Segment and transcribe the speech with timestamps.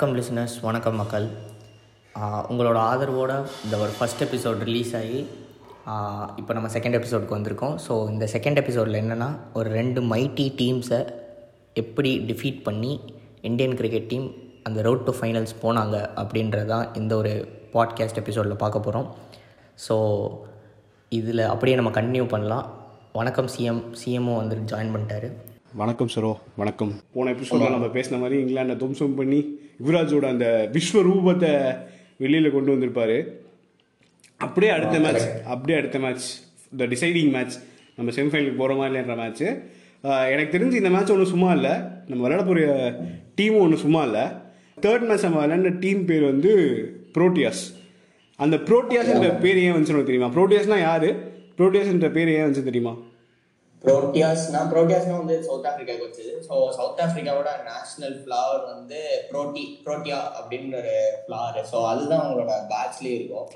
[0.00, 1.24] வணக்கம் லிசனர்ஸ் வணக்கம் மக்கள்.
[2.50, 3.32] உங்களோட ஆதரவோட
[3.64, 5.18] இந்த ஒரு ஃபஸ்ட் எபிசோட் ரிலீஸ் ஆகி
[6.40, 7.74] இப்போ நம்ம செகண்ட் எபிசோடுக்கு வந்திருக்கோம்.
[7.86, 9.28] ஸோ இந்த செகண்ட் எபிசோடில் என்னென்னா
[9.58, 11.00] ஒரு ரெண்டு மைட்டி டீம்ஸை
[11.82, 12.92] எப்படி டிஃபீட் பண்ணி
[13.50, 14.26] இந்தியன் கிரிக்கெட் டீம்
[14.70, 17.34] அந்த ரோட் டு ஃபைனல்ஸ் போனாங்க அப்படின்றதான் இந்த ஒரு
[17.76, 19.08] பாட்காஸ்ட் எபிசோடில் பார்க்க போகிறோம்
[19.88, 19.98] ஸோ
[21.08, 22.66] இதில் அப்படியே நம்ம கண்டினியூ பண்ணலாம்.
[23.20, 25.30] வணக்கம் சிஎம் சிஎம்ஓ வந்துட்டு ஜாயின் பண்ணிட்டாரு.
[25.78, 26.30] வணக்கம் சரோ.
[26.56, 26.92] வணக்கம்.
[27.14, 31.50] போன எபிசோட்ல நம்ம பேசின மாதிரி இங்கிலாண்டை துவம்சம் பண்ணி யுவராஜோட அந்த விஸ்வரூபத்தை
[32.16, 33.18] வெளியில் கொண்டு வந்திருப்பாரு.
[34.36, 36.26] அப்படியே அடுத்த மேட்ச் அப்படியே அடுத்த மேட்ச்
[36.80, 37.56] த டிசைடிங் மேட்ச்
[37.96, 39.46] நம்ம செமிஃபைனலுக்கு போகிற மாதிரி இல்லைன்ற மேட்ச்சு
[40.32, 41.74] எனக்கு தெரிஞ்சு இந்த மேட்ச் ஒன்றும் சும்மா இல்லை.
[42.06, 42.64] நம்ம விளையாட போகிற
[43.40, 44.24] டீமும் ஒன்றும் சும்மா இல்லை.
[44.86, 46.52] தேர்ட் மேட்ச் நம்ம விளையாண்ட டீம் பேர் வந்து
[47.18, 47.62] ப்ரோட்டியாஸ்
[48.36, 50.34] அந்த ப்ரோட்டியாஸ் என்ற பேர் ஏன் வந்துச்சு தெரியுமா?
[50.34, 51.12] ப்ரோட்டியாஸ்னா யாரு?
[51.58, 52.94] ப்ரோட்டியாஸ் என்ற பேர் ஏன் வந்துச்சு தெரியுமா?
[53.84, 56.32] ப்ரோட்டியாஸ்னா ப்ரோட்டியாஸ்னா வந்து சவுத் ஆப்பிரிக்காவுக்கு வச்சது.
[56.46, 58.98] ஸோ சவுத் ஆப்பிரிக்காவோட நேஷனல் ஃப்ளவர் வந்து
[59.30, 60.94] ப்ரோட்டி ப்ரோட்டியா அப்படின்னு ஒரு
[61.24, 63.46] ஃப்ளவர் ஸோ அதுதான் அவங்களோட பேட்ச்லேயே இருக்கும்.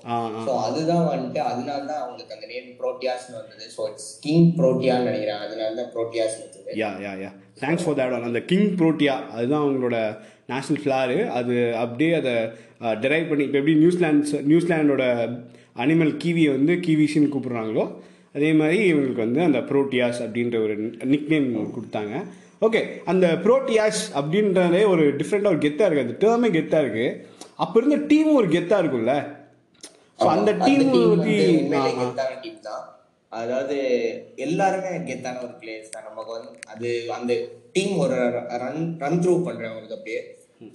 [0.47, 3.67] ஸோ அதுதான் வந்துட்டு அதனால தான் அவங்களுக்கு அந்த நேம் ப்ரோட்டியாஸ்னு வந்தது.
[3.77, 5.43] ஸோ இட்ஸ் கிங் ப்ரோட்டியான்னு நினைக்கிறேன்.
[5.47, 6.79] அதனால தான் ப்ரோட்டியாஸ் வந்தது.
[6.83, 9.99] Yeah yeah yeah thanks for that அந்த கிங் ப்ரோட்டியா அதுதான் அவங்களோட
[10.53, 12.35] நேஷ்னல் ஃப்ளாரு அது அப்படியே அதை
[13.05, 15.05] டெரைவ் பண்ணி இப்போ எப்படி நியூசிலாண்ட்ஸ் நியூசிலாண்டோட
[15.83, 17.85] அனிமல் கீவியை வந்து கீவிஷின்னு கூப்பிடுறாங்களோ
[18.35, 20.75] அதே மாதிரி இவங்களுக்கு வந்து அந்த ப்ரோட்டியாஸ் அப்படின்ற ஒரு
[21.13, 22.15] நிக் நேம் கொடுத்தாங்க.
[22.67, 27.17] ஓகே அந்த ப்ரோட்டியாஸ் அப்படின்றதே ஒரு டிஃப்ரெண்ட்டாக ஒரு கெத்தாக இருக்குது அந்த டேர்மே கெத்தாக இருக்குது
[27.65, 29.15] அப்போ இருந்த டீமும் ஒரு கெத்தாக இருக்கும்ல?
[30.19, 31.37] ஸோ அந்த டீம் பற்றி
[33.33, 33.77] அதாவது
[34.47, 36.05] எல்லாருமே கெத்தான ஒரு பிளேயர்ஸ் தான்.
[36.09, 37.33] நமக்கு வந்து அது அந்த
[37.77, 38.19] டீம் ஒரு
[38.65, 40.21] ரன் ரன் த்ரூ பண்றவங்களுக்கு அப்படியே.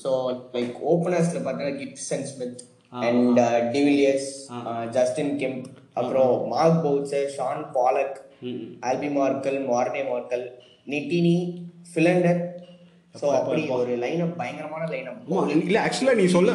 [0.04, 0.10] ஸோ
[0.56, 2.62] லைக் ஓப்பனர்ஸ்ல பார்த்தீங்கன்னா Gibson Smith
[3.08, 3.40] and
[3.76, 4.30] de Villiers
[4.98, 5.68] Justin Kemp
[6.00, 8.18] அப்புறம் Mark Boucher Shaun Pollock
[8.90, 10.46] Albie Morkel Morne Morkel
[10.94, 11.36] Ntini
[11.92, 12.42] Philander.
[13.16, 16.52] So அப்படி ஒரு லைனப் பயங்கரமான லைனப் இல்லை ஆக்சுவலாக நீ சொல்ல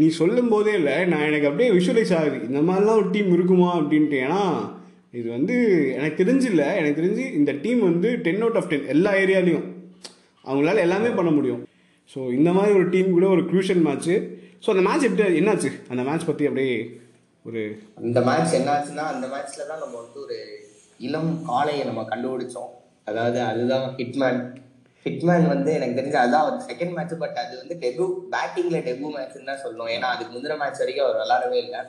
[0.00, 2.38] நீ சொல்லும் போதே இல்லை நான் எனக்கு அப்படியே விஷுவலைஸ் ஆகுது.
[2.48, 4.18] இந்த மாதிரிலாம் ஒரு டீம் இருக்குமா அப்படின்ட்டு.
[4.26, 4.42] ஏன்னா
[5.18, 5.54] இது வந்து
[5.96, 9.66] எனக்கு தெரிஞ்சில்ல எனக்கு தெரிஞ்சு இந்த டீம் வந்து டென் அவுட் ஆஃப் டென் எல்லா ஏரியாலையும்
[10.44, 11.62] அவங்களால எல்லாமே பண்ண முடியும்.
[12.10, 14.14] ஸோ இந்த மாதிரி ஒரு டீம் கூட ஒரு க்ரூஷன் மேட்ச்சு
[14.64, 15.70] ஸோ அந்த மேட்ச் எப்படி என்னாச்சு?
[15.92, 16.76] அந்த மேட்ச் பற்றி அப்படியே
[17.48, 17.62] ஒரு
[18.00, 20.38] அந்த மேட்ச் என்னாச்சுன்னா அந்த மேட்ச்ல தான் நம்ம வந்து ஒரு
[21.00, 22.70] இளம் காளையை நம்ம கண்டுபிடிச்சோம்.
[23.10, 24.40] அதாவது அதுதான் ஹிட்மேன்
[25.06, 29.48] ஹிட்மேன் வந்து எனக்கு தெரிஞ்ச அதான் ஒரு செகண்ட் மேட்ச் பட் அது வந்து டெபு பேட்டிங்ல டெபு மேட்ச்னு
[29.50, 31.80] தான் சொல்லணும் ஏன்னா அதுக்கு முந்தின மேட்ச் வரைக்கும் அவர் விளாடவே இல்லை.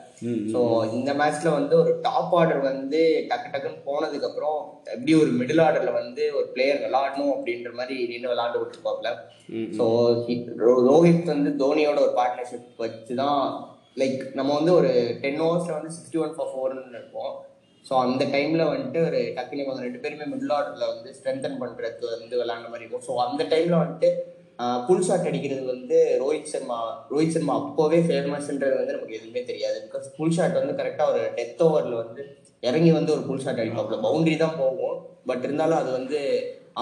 [0.52, 0.60] ஸோ
[0.98, 3.00] இந்த மேட்ச்ல வந்து ஒரு டாப் ஆர்டர் வந்து
[3.30, 4.58] டக்கு டக்குன்னு போனதுக்கு அப்புறம்
[4.94, 9.10] எப்படி ஒரு மிடில் ஆர்டர்ல வந்து ஒரு பிளேயர் விளாடணும் அப்படின்ற மாதிரி நின்று விளாண்டு விட்டுருப்பாப்ல.
[9.78, 9.84] ஸோ
[10.88, 13.42] ரோஹித் வந்து தோனியோட ஒரு பார்ட்னர்ஷிப் வச்சு தான்
[13.96, 14.90] லைக் நம்ம வந்து ஒரு
[15.22, 17.32] டென் ஓவர்ஸில் வந்து சிக்ஸ்டி ஒன் ஃபார் ஃபோர்னு இருப்போம்
[17.86, 22.34] ஸோ அந்த டைமில் வந்துட்டு ஒரு டக்குனு இவங்க ரெண்டு பேருமே மிடில் ஆர்டரில் வந்து ஸ்ட்ரென்தன் பண்ணுறது வந்து
[22.40, 23.06] விளாண்ட மாதிரி இருக்கும்.
[23.08, 24.10] ஸோ அந்த டைமில் வந்துட்டு
[24.86, 26.78] புல் ஷாட் அடிக்கிறது வந்து ரோஹித் சர்மா
[27.12, 29.78] ரோஹித் சர்மா அப்போவே ஃபேமஸ்ன்றது வந்து நமக்கு எதுவுமே தெரியாது.
[29.86, 32.24] பிகாஸ் புல் ஷாட் வந்து கரெக்டாக ஒரு டெத் ஓவரில் வந்து
[32.62, 34.98] இறங்கி வந்து ஒரு புல் ஷாட் அடிப்பாப்ல பவுண்டரி தான் போகும்.
[35.26, 36.20] பட் இருந்தாலும் அது வந்து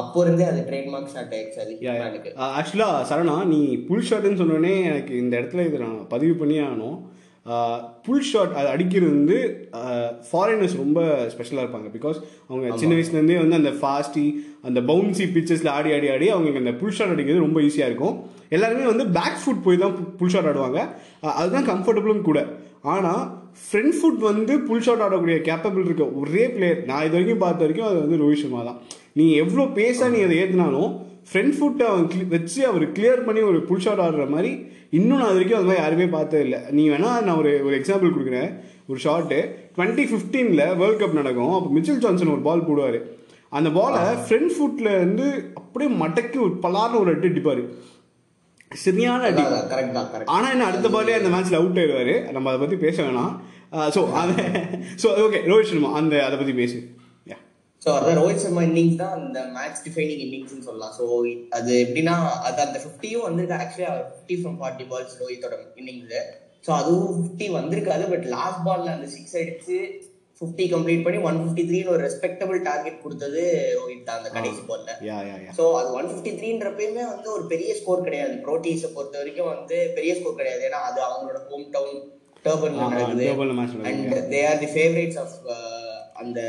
[0.00, 1.60] அப்போ இருந்தே அது ட்ரேட்மார்க் ஷாட் ஆயிடுச்சு.
[1.60, 3.60] அது ஆக்சுவலாக சரணா நீ
[3.90, 6.98] புல் ஷாட்னு சொன்னோடனே எனக்கு இந்த இடத்துல இதை நான் பதிவு பண்ணியே ஆகணும்.
[8.06, 9.36] புல் ஷாட் அது அடிக்கிறது வந்து
[10.30, 11.00] ஃபாரினர்ஸ் ரொம்ப
[11.34, 11.88] ஸ்பெஷலாக இருப்பாங்க.
[11.94, 14.24] பிகாஸ் அவங்க சின்ன வயசுலேருந்தே வந்து அந்த ஃபாஸ்டி
[14.68, 18.16] அந்த பவுன்சி பிச்சஸில் ஆடி ஆடி ஆடி அவங்களுக்கு அந்த புல் ஷாட் அடிக்கிறது ரொம்ப ஈஸியாக இருக்கும்.
[18.56, 20.80] எல்லாருமே வந்து பேக் ஃபுட் போய் தான் புல் ஷாட் ஆடுவாங்க.
[21.40, 22.40] அதுதான் கம்ஃபர்டபுளும் கூட.
[22.94, 23.22] ஆனால்
[23.64, 27.88] ஃப்ரண்ட் ஃபுட் வந்து புல் ஷாட் ஆடக்கூடிய கேப்பபிள் இருக்க ஒரே பிளேயர் நான் இது வரைக்கும் பார்த்த வரைக்கும்
[27.90, 28.78] அது வந்து ரோஹித் சர்மா தான்.
[29.18, 30.90] நீ எவ்வளோ பேஸாக நீ அதை ஏற்றினாலும்
[31.30, 34.50] ஃப்ரண்ட் ஃபுட்டை அவன் வச்சு அவர் கிளியர் பண்ணி ஒரு புல் ஷாட் ஆடுற மாதிரி
[34.98, 36.58] இன்னும் நான் அது வரைக்கும் அது மாதிரி யாருமே பார்த்தது இல்லை.
[36.76, 38.50] நீ வேணா நான் ஒரு ஒரு எக்ஸாம்பிள் கொடுக்குறேன்.
[38.90, 39.38] ஒரு ஷாட்டு
[39.76, 41.54] டுவெண்ட்டி ஃபிஃப்டீனில் வேர்ல்ட் கப் நடக்கும்.
[41.56, 42.98] அப்போ மிச்சல் ஜான்சன் ஒரு பால் போடுவார்.
[43.58, 45.26] அந்த பாலை ஃப்ரண்ட் ஃபுட்டில் வந்து
[45.60, 47.62] அப்படியே மடக்கி ஒரு பலார்னு ஒரு அடி அடிப்பார்.
[48.84, 49.42] சரியான அடி.
[49.72, 52.16] கரெக்ட் தான் கரெக்ட் ஆனா என்ன அடுத்த பாலே அந்த மேட்ச்ல அவுட் ஆயிடுவாரு.
[52.36, 53.34] நம்ம அதை பத்தி பேச வேணாம்.
[53.96, 54.34] ஸோ அது
[55.02, 56.78] ஸோ ஓகே ரோஹித் சர்மா அந்த அதை பத்தி பேசு.
[57.84, 60.94] ஸோ அதான் ரோஹித் சர்மா இன்னிங்ஸ் தான் அந்த மேட்ச் டிஃபைனிங் இன்னிங்ஸ்னு சொல்லலாம்.
[60.98, 61.04] ஸோ
[61.58, 62.16] அது எப்படின்னா
[62.48, 66.18] அது அந்த ஃபிஃப்டியும் வந்திருக்கு actually fifty from forty balls ரோஹித்தோட innings
[66.66, 69.78] so அதுவும் ஃபிஃப்டி வந்திருக்காது பட் லாஸ்ட் பால்ல அந்த சிக்ஸ் அடிச்சு
[70.40, 73.40] ஃபிஃப்டி கம்ப்ளீட் பண்ணி ஒன் ஃபிஃப்டி த்ரீன்னு ஒரு ரெஸ்பெக்டபிள் டார்கெட் கொடுத்தது
[73.78, 74.90] ரோஹித் தான் அந்த கடைசி பால்ல
[75.58, 78.34] ஸோ அது ஒன் ஃபிஃப்டி த்ரீன்றப்பயுமே வந்து ஒரு பெரிய ஸ்கோர் கிடையாது.
[78.46, 80.62] ப்ரோட்டீஸை பொறுத்த வரைக்கும் வந்து பெரிய ஸ்கோர் கிடையாது.
[80.68, 81.98] ஏன்னா அது அவங்களோட ஹோம் டவுன்
[82.44, 83.24] டர்பன்ல நடக்குது,
[83.90, 85.34] and they are the favourites of
[86.22, 86.40] அந்த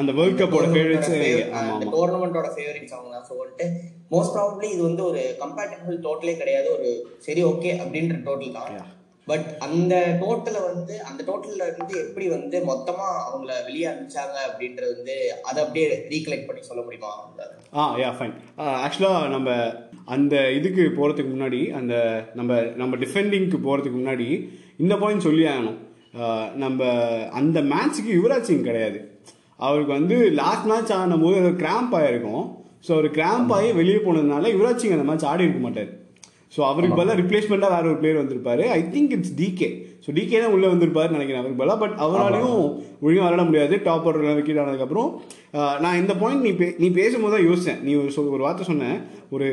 [0.00, 3.66] அந்த வேர்ல்ட் கப்போட ஃபேவரட்ஸ் அந்த ஆமா டோர்னமெண்டோட ஃபேவரட்ஸ் அவங்க தான் வந்துட்டு
[4.14, 6.68] மோஸ்ட் ப்ராபப்ளி இது வந்து ஒரு கம்பேட்டபிள் டோட்டலே கிடையாது.
[6.76, 6.88] ஒரு
[7.26, 8.88] சரி ஓகே அப்படின்ற டோட்டல் தான்.
[9.28, 15.16] பட் அந்த டோட்டலை வந்து அந்த டோட்டல்ல இருந்து எப்படி வந்து மொத்தமா அவங்கள வெளியே அனுப்பிச்சாங்க அப்படின்றது வந்து
[15.48, 17.10] அதை அப்படியே ரீகலெக்ட் பண்ணி சொல்ல முடியுமா?
[17.80, 18.34] ஆ யா ஃபைன்
[18.86, 19.50] ஆக்சுவலாக நம்ம
[20.14, 21.94] அந்த இதுக்கு போகிறதுக்கு முன்னாடி அந்த
[22.40, 24.28] நம்ம நம்ம டிஃபெண்டிங்க்கு போகிறதுக்கு முன்னாடி
[24.84, 25.78] இந்த பாயிண்ட் சொல்லி ஆகணும்.
[26.64, 26.90] நம்ம
[27.40, 29.00] அந்த மேட்ச்சுக்கு யுவராஜ் சிங் கிடையாது.
[29.66, 32.44] அவருக்கு வந்து லாஸ்ட் மேட்ச் ஆனும் போது கிராம்ப் ஆயிருக்கும்.
[32.86, 35.90] ஸோ அவர் கிராம்ப் ஆகி வெளியே போனதுனால யுவராஜ் சிங் அந்த மேட்ச் ஆடி இருக்க மாட்டார்.
[36.54, 38.64] ஸோ அவருக்கு பதிலாக ரிப்ளேஸ்மெண்ட்டாக வேற ஒரு பிளேயர் வந்திருப்பாரு.
[38.76, 39.68] I think it's DK
[40.04, 42.56] so DK தான் உள்ளே வந்திருப்பாருன்னு நினைக்கிறேன் அவருக்கு பதிலாக பட் அவராலையும்
[43.04, 43.74] ஒழுங்காக விளாட முடியாது.
[43.88, 45.10] டாப் ஆர்டர் விக்கெட் ஆனதுக்கப்புறம்
[45.84, 48.88] நான் இந்த பாயிண்ட் நீ பே நீ பேசும்போது தான் யோசித்தேன் நீ ஒரு சொல் ஒரு வார்த்தை சொன்ன.
[49.36, 49.48] ஒரு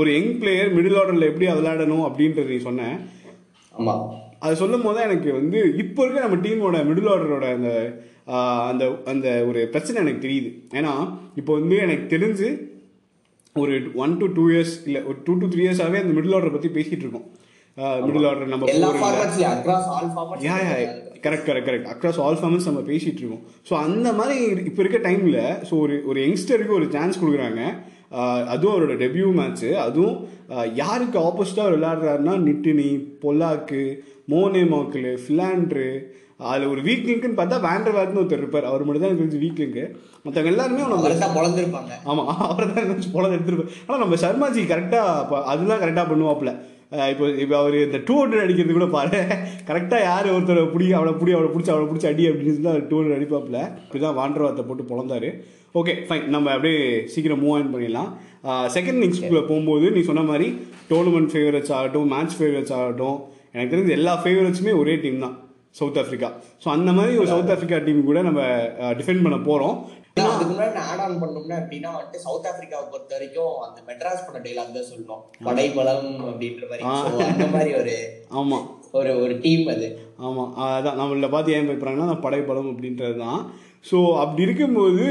[0.00, 2.90] ஒரு யங் பிளேயர் மிடில் ஆர்டரில் எப்படி விளையாடணும் அப்படின்றது நீ சொன்ன.
[3.74, 3.96] ஆமா.
[4.44, 7.70] அது சொல்லும் போது எனக்கு வந்து இப்போ இருக்க நம்ம டீமோட மிடில் ஆர்டரோட அந்த
[8.70, 10.50] அந்த அந்த ஒரு பிரச்சனை எனக்கு தெரியுது.
[10.78, 10.92] ஏன்னா
[11.40, 12.48] இப்போ வந்து எனக்கு தெரிஞ்சு
[13.62, 16.70] ஒரு ஒன் டு டூ இயர்ஸ் இல்லை ஒரு டூ டு த்ரீ இயர்ஸாகவே அந்த மிடில் ஆர்டர் பற்றி
[16.76, 17.26] பேசிகிட்டு இருக்கோம்.
[18.06, 18.68] மிடில் ஆர்டர் நம்ம
[20.48, 20.74] yeah yeah
[21.24, 23.44] correct correct correct across all formats நம்ம பேசிட்டு இருக்கோம்.
[23.68, 24.36] ஸோ அந்த மாதிரி
[24.68, 27.60] இப்போ இருக்க டைமில் ஸோ ஒரு ஒரு யங்ஸ்டருக்கு ஒரு சான்ஸ் கொடுக்குறாங்க.
[28.54, 30.16] அதுவும் அவரோட டெபியூ மேட்ச்சு அதுவும்
[30.80, 32.88] யாருக்கு ஆப்போசிட்டாக அவர் விளையாடுறாருன்னா நிட்டினி
[33.24, 33.82] பொல்லாக்கு
[34.32, 35.86] மோனே மாக்கிள் ஃபிலாண்ட்ரு.
[36.50, 38.68] அதில் ஒரு வீக் லிங்க்னு பார்த்தா வேண்டர் வேர்னு ஒருத்தர் இருப்பார்.
[38.70, 39.82] அவர் மட்டும் தான் தெரிஞ்சு வீக் லிங்க்
[40.24, 41.92] மற்றவங்க எல்லாருமே அவனை தான் பொழந்திருப்பாங்க.
[42.10, 43.72] ஆமாம் அவர் தான் நினச்சி போல எடுத்துருப்பார்.
[43.86, 46.52] ஆனால் நம்ம சர்மாஜி கரெக்டாக அதெல்லாம் கரெக்டாக பண்ணுவாப்புல.
[47.12, 49.20] இப்போ இப்போ அவர் இந்த டூ ஹண்ட்ரட் அடிக்கிறது கூட பாரு.
[49.68, 52.98] கரெக்டாக யார் ஒருத்தர் பிடி அவளை பிடி அவளை பிடிச்சி அவளை பிடிச்சி அடி அப்படின்னு சொல்லி அவர் டூ
[52.98, 53.60] ஹண்ட்ரட் அடிப்பாப்புல.
[53.84, 55.30] இப்படி தான் வாண்டர் போட்டு பொழந்தாரு.
[55.80, 56.80] ஓகே ஃபைன் நம்ம அப்படியே
[57.12, 58.10] சீக்கிரம் மூவ் ஆன் பண்ணிடலாம்.
[58.76, 60.48] செகண்ட் இன்னிங்ஸ்குள்ளே போகும்போது நீ சொன்ன மாதிரி
[60.90, 63.16] டோர்னமெண்ட் ஃபேவரட்ஸ் ஆகட்டும் மேட்ச் ஃபேவரட்ஸ் ஆகட்டும்
[63.54, 65.34] எனக்கு தெரிஞ்ச எல்லா ஃபேவரட்ஸுமே ஒரே டீம் தான்
[65.78, 66.28] சவுத் ஆஃப்ரிக்கா
[66.62, 68.40] ஸோ அந்த மாதிரி ஒரு சவுத் ஆஃப்ரிக்கா டீம் கூட நம்ம
[68.98, 69.76] டிஃபெண்ட் பண்ண போகிறோம்
[70.16, 74.38] அதுக்கு முன்னாடி நான் ஆட் ஆன் பண்ணோம்னா எப்படின்னா வந்துட்டு சவுத் ஆப்பிரிக்காவை பொறுத்த வரைக்கும் அந்த மெட்ராஸ் பண்ண
[74.46, 76.82] டைலாக் தான் சொல்லணும் படைபலம் அப்படின்ற மாதிரி.
[77.28, 77.44] அந்த
[77.80, 77.94] ஒரு
[78.40, 78.66] ஆமாம்
[78.98, 79.88] ஒரு ஒரு டீம் அது.
[80.26, 83.40] ஆமாம் அதான் நம்மள பார்த்து ஏன் பயப்படுறாங்கன்னா நான் படைப்படம் அப்படின்றது தான்.
[83.90, 85.06] ஸோ அப்படி இருக்கும்போது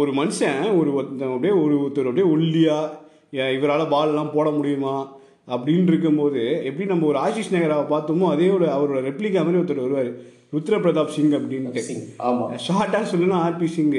[0.00, 4.94] ஒரு மனுஷன் ஒரு ஒருத்தன் அப்படியே ஒரு ஒருத்தர் அப்படியே ஒல்லியாக இவரால் பால்லாம் போட முடியுமா?
[5.54, 10.10] அப்படின்னு இருக்கும்போது எப்படி நம்ம ஒரு ஆஷிஷ் நகராவை பார்த்தோமோ அதே ஒரு அவரோட ரெப்ளிகா மாதிரி ஒருத்தர் வருவார்.
[10.52, 12.02] ருத்ர பிரதாப் சிங் அப்படின்ட்டு சிங்.
[12.18, 12.46] ஆமா.
[12.68, 13.94] ஷார்ட்டாக சொல்லணும்னா RP Singh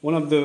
[0.00, 0.36] one of the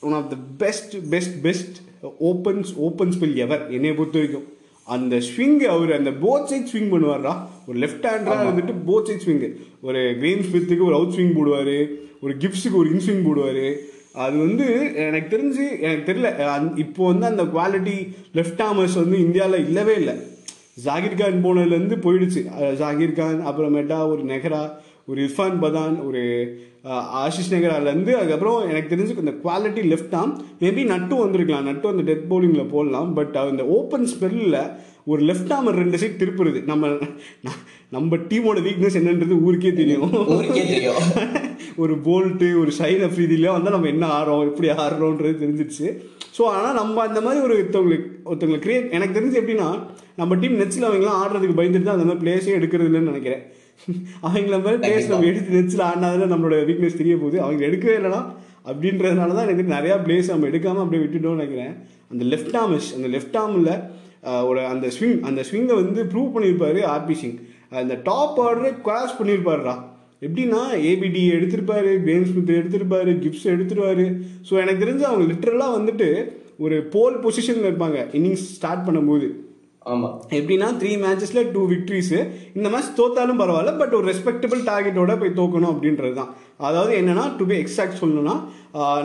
[0.00, 1.76] one of the best best best
[2.24, 4.46] opens open spell ever என்னைய பொறுத்த வரைக்கும்
[4.84, 7.32] அந்த ஸ்விங் அவர் அந்த போத் சைட் ஸ்விங் பண்ணுவார்டா
[7.68, 11.76] ஒரு லெஃப்ட் ஹேண்டராக இருந்துட்டு போத் சைட் ஸ்விங் ஒரு கிரீன் ஸ்மித்துக்கு ஒரு அவுட் ஸ்விங் போடுவார்.
[12.20, 13.76] ஒரு கிப்ஸுக்கு ஒரு இன் ஸ்விங் போடுவார்.
[14.12, 16.76] அது வந்து எனக்கு தெரிஞ்சு எனக்கு தெரியல.
[16.76, 17.96] இப்போ வந்து அந்த குவாலிட்டி
[18.34, 20.14] லெஃப்ட் ஆர்மர்ஸ் வந்து இந்தியாவில் இல்லவே இல்லை.
[20.84, 22.40] ஜாகிர் கான் போனதுலேருந்து போயிடுச்சு.
[22.82, 24.62] ஜாகிர் கான் அப்புறமேட்டா ஒரு நெஹ்ரா
[25.06, 26.22] ஒரு இர்ஃபான் பதான் ஒரு
[27.22, 31.64] ஆஷிஷ் நெஹ்ராலேருந்து அதுக்கப்புறம் எனக்கு தெரிஞ்சு இந்த குவாலிட்டி லெஃப்ட் ஆம் மேபி நட்டு வந்திருக்கலாம்.
[31.64, 33.14] நட்டு அந்த டெத் பவுலிங்கில் போடலாம்.
[33.14, 34.60] பட் அந்த ஓப்பன் ஸ்பெல்லில்
[35.04, 36.64] ஒரு லெஃப்ட் ஆமர் ரெண்டு சைட் திருப்புறது.
[36.64, 36.88] நம்ம
[37.90, 40.12] நம்ம டீமோட வீக்னஸ் என்னன்றது ஊருக்கே தெரியும்.
[40.28, 41.00] ஊருக்கே தெரியும்.
[41.82, 45.86] ஒரு போல்ட்டு ஒரு ஷைன் அஃப்ரீதிலாம் வந்தால் நம்ம என்ன ஆடுறோம் எப்படி ஆடுறோன்றது தெரிஞ்சிடுச்சு
[46.38, 49.68] ஸோ ஆனால் நம்ம அந்த மாதிரி ஒரு ஒருத்தவங்களுக்கு ஒருத்தவங்களை கிரியேட் எனக்கு தெரிஞ்சு எப்படின்னா
[50.14, 53.42] நம்ம டீம் நெட்ஸில் அவங்களாம் ஆடுறதுக்கு பயந்துட்டு தான் அந்த மாதிரி பிளேஸே எடுக்கிறது இல்லைன்னு நினைக்கிறேன்.
[54.26, 57.36] அவங்கள மாதிரி பிளேஸ் நம்ம எடுத்து நெட்ஸில் ஆடினாதான் நம்மளோட வீக்னஸ் தெரிய போகுது.
[57.42, 58.20] அவங்க எடுக்கவே இல்லைனா
[58.70, 61.74] அப்படின்றதுனால தான் எனக்கு நிறையா பிளேஸ் நம்ம எடுக்காமல் அப்படியே விட்டுட்டோம்னு நினைக்கிறேன்.
[62.12, 63.72] அந்த லெஃப்ட் ஆர்மிஷ் அந்த லெஃப்ட் ஆர்மில்
[64.50, 67.38] ஒரு அந்த ஸ்விங் அந்த ஸ்விங்கை வந்து ப்ரூவ் பண்ணியிருப்பாரு ஆர்பி சிங்
[67.82, 69.74] அந்த டாப் ஆர்டரை கிராஸ் பண்ணியிருப்பாருடா.
[70.22, 70.60] எப்படின்னா
[70.90, 74.06] ஏபிடி எடுத்திருப்பாரு கிரேம் ஸ்மித் எடுத்திருப்பாரு கிப்ஸ் எடுத்துருவாரு.
[74.48, 76.08] ஸோ எனக்கு தெரிஞ்சு அவங்க லிட்டரலாக வந்துட்டு
[76.64, 79.26] ஒரு போல் பொசிஷனில் இருப்பாங்க இன்னிங்ஸ் ஸ்டார்ட் பண்ணும்போது.
[79.92, 80.08] ஆமா.
[80.38, 82.18] எப்படின்னா த்ரீ மேட்சஸில் டூ விக்ட்ரிஸு
[82.56, 86.32] இந்த மேட்ச் தோத்தாலும் பரவாயில்ல பட் ஒரு ரெஸ்பெக்டபிள் டார்கெட்டோட போய் தோக்கணும் அப்படின்றது தான்
[86.68, 88.34] அதாவது என்னன்னா டு பி எக்ஸாக்ட் சொல்லணும்னா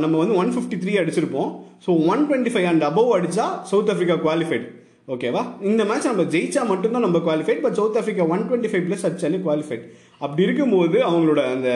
[0.03, 1.51] நம்ம வந்து one fifty three அடிச்சிருப்போம்.
[1.85, 4.65] So one twenty five and above அடிச்சா சவுத் ஆஃப்ரிக்கா குவாலிஃபைட்
[5.13, 9.05] ஓகேவா இந்த மேட்ச் நம்ம ஜெயிச்சா மட்டும்தான் நம்ம qualified but South Africa one twenty five plus
[9.07, 9.85] அடிச்சாலே qualified
[10.23, 11.69] அப்படி இருக்கும்போது அவங்களோட அந்த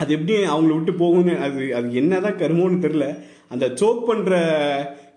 [0.00, 3.06] அது எப்படி அவங்கள விட்டு போகும்னு அது அது என்ன தான் கருமோன்னு தெரில
[3.48, 4.34] அந்த சோக் பண்ணுற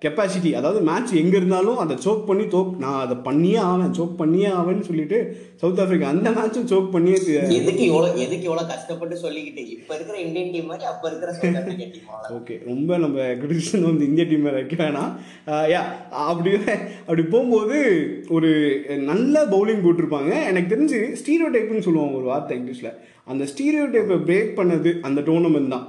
[0.03, 4.49] கெப்பாசிட்டி அதாவது மேட்ச் எங்கே இருந்தாலும் அதை சோக் பண்ணி தோக் நான் அதை பண்ணியே ஆவேன் சோக் பண்ணியே
[4.59, 5.19] ஆவேன்னு சொல்லிட்டு
[5.61, 7.17] சவுத் ஆஃப்ரிக்கா அந்த மேட்சும் சோக் பண்ணியே
[7.59, 11.31] எதுக்கு இவ்வளவு எதுக்கு இவ்வளவு கஷ்டப்பட்டு சொல்லிக்கிட்டு இப்ப இருக்கிற இந்தியன் டீம் மாதிரி அப்ப இருக்கிற
[12.37, 15.11] ஓகே ரொம்ப நம்ம கிரிட்டிஷன் வந்து இந்திய டீம் வைக்க வேணாம்.
[15.73, 15.81] யா
[16.31, 16.51] அப்படி
[17.05, 17.77] அப்படி போகும்போது
[18.35, 18.49] ஒரு
[19.11, 20.31] நல்ல பவுலிங் போட்டிருப்பாங்க.
[20.49, 22.91] எனக்கு தெரிஞ்சு ஸ்டீரியோ டைப்னு சொல்லுவாங்க ஒரு வார்த்தை இங்கிலீஷில்.
[23.31, 25.85] அந்த ஸ்டீரியோ டைப்பை பிரேக் பண்ணது அந்த டோர்னமெண்ட் தான்.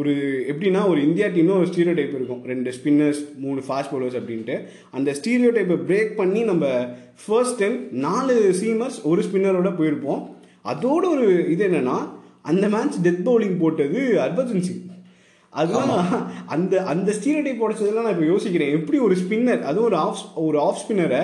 [0.00, 0.12] ஒரு
[0.52, 2.42] எப்படின்னா ஒரு இந்தியா டீம்னு ஒரு ஸ்டீரியோ டைப் இருக்கும்.
[2.50, 4.56] ரெண்டு ஸ்பின்னர்ஸ் மூணு ஃபாஸ்ட் பவுலர்ஸ் அப்படின்ட்டு.
[4.98, 6.66] அந்த ஸ்டீரியோ டைப்பை பிரேக் பண்ணி நம்ம
[7.24, 10.20] ஃபர்ஸ்ட் டைம் நாலு சீமர்ஸ் ஒரு ஸ்பின்னரோட போயிருப்போம்.
[10.72, 11.96] அதோட ஒரு இது என்னன்னா
[12.50, 14.84] அந்த மேட்ச் டெத் பவுலிங் போட்டது ஹர்பஜன் சிங்
[15.60, 15.90] அதுதான்
[16.54, 18.74] அந்த அந்த ஸ்டீரியோடைப் உடச்சதெல்லாம் நான் இப்போ யோசிக்கிறேன்.
[18.78, 21.22] எப்படி ஒரு ஸ்பின்னர் அதுவும் ஒரு ஆஃப் ஒரு ஆஃப் ஸ்பின்னரை